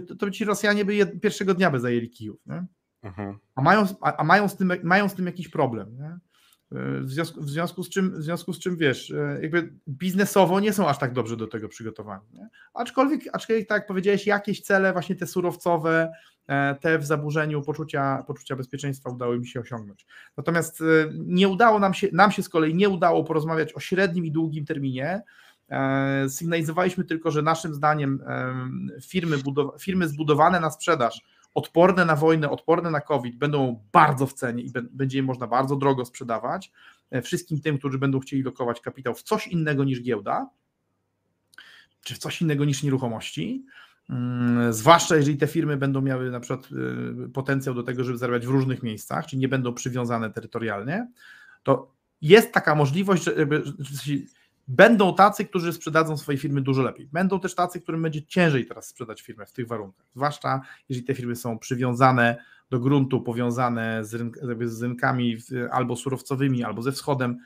[0.00, 2.40] to, ci Rosjanie by jed, pierwszego dnia by zajęli Kijów?
[3.02, 3.38] Mhm.
[3.54, 5.96] a, mają, a, a mają, z tym, mają z tym jakiś problem.
[5.98, 6.18] Nie?
[7.00, 10.72] W, związku, w, związku z czym, w związku z czym, wiesz, e, jakby biznesowo nie
[10.72, 12.24] są aż tak dobrze do tego przygotowani.
[12.32, 12.48] Nie?
[12.74, 16.12] Aczkolwiek, aczkolwiek, tak jak powiedziałeś, jakieś cele, właśnie te surowcowe,
[16.46, 20.06] e, te w zaburzeniu poczucia, poczucia bezpieczeństwa udało mi się osiągnąć.
[20.36, 20.84] Natomiast e,
[21.14, 24.64] nie udało nam się, nam się z kolei nie udało porozmawiać o średnim i długim
[24.64, 25.22] terminie.
[25.72, 29.36] E, Sygnalizowaliśmy tylko, że naszym zdaniem em, firmy,
[29.80, 31.20] firmy zbudowane na sprzedaż
[31.54, 35.46] odporne na wojnę, odporne na COVID będą bardzo w cenie i bę- będzie je można
[35.46, 36.72] bardzo drogo sprzedawać
[37.10, 40.50] e, wszystkim tym, którzy będą chcieli lokować kapitał w coś innego niż giełda,
[42.04, 43.64] czy w coś innego niż nieruchomości.
[44.10, 46.68] Mm, Zwłaszcza jeżeli te firmy będą miały na przykład
[47.34, 51.08] potencjał do tego, żeby zarabiać w różnych miejscach, czyli nie będą przywiązane terytorialnie,
[51.62, 51.92] to
[52.22, 53.46] jest taka możliwość, że,
[54.68, 57.08] będą tacy, którzy sprzedadzą swoje firmy dużo lepiej.
[57.12, 60.06] Będą też tacy, którym będzie ciężej teraz sprzedać firmę w tych warunkach.
[60.14, 62.36] Zwłaszcza jeżeli te firmy są przywiązane
[62.70, 65.36] do gruntu, powiązane z, rynk, z rynkami
[65.70, 67.38] albo surowcowymi, albo ze wschodem.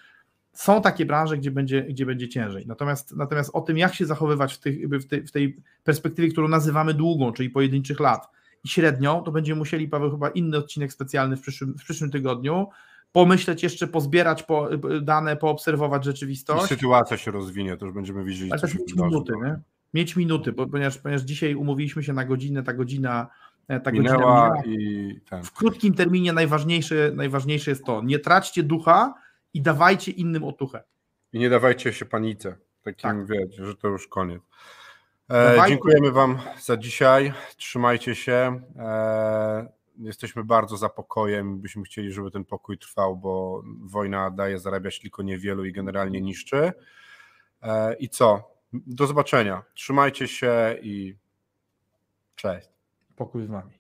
[0.53, 2.67] Są takie branże, gdzie będzie, gdzie będzie ciężej.
[2.67, 6.49] Natomiast, natomiast o tym, jak się zachowywać w, tych, w, tej, w tej perspektywie, którą
[6.49, 8.29] nazywamy długą, czyli pojedynczych lat
[8.65, 12.69] i średnią, to będziemy musieli, Paweł, chyba inny odcinek specjalny w przyszłym, w przyszłym tygodniu,
[13.17, 14.69] pomyśleć jeszcze, pozbierać po,
[15.03, 16.67] dane, poobserwować I rzeczywistość.
[16.67, 19.11] sytuacja się rozwinie, to już będziemy wiedzieli, Ale co też się mieć wydarzy.
[19.11, 19.59] minuty, nie?
[19.95, 23.27] Mieć minuty, bo, ponieważ, ponieważ dzisiaj umówiliśmy się na godzinę, ta godzina,
[23.69, 24.63] e, ta Minęła minęła.
[24.67, 25.43] i ten.
[25.45, 29.15] W krótkim terminie najważniejsze, najważniejsze jest to, nie traćcie ducha
[29.55, 30.83] i dawajcie innym otuchę.
[31.33, 32.57] I nie dawajcie się panice.
[32.83, 33.27] Takim Tak.
[33.27, 34.43] wiecie, że to już koniec.
[35.31, 37.33] E, dziękujemy Wam za dzisiaj.
[37.57, 38.61] Trzymajcie się.
[38.79, 41.61] E, jesteśmy bardzo za pokojem.
[41.61, 46.73] Byśmy chcieli, żeby ten pokój trwał, bo wojna daje zarabiać tylko niewielu i generalnie niszczy.
[47.63, 48.57] E, I co?
[48.73, 49.63] Do zobaczenia.
[49.75, 51.17] Trzymajcie się i
[52.37, 52.69] cześć.
[53.17, 53.76] Pokój z wami.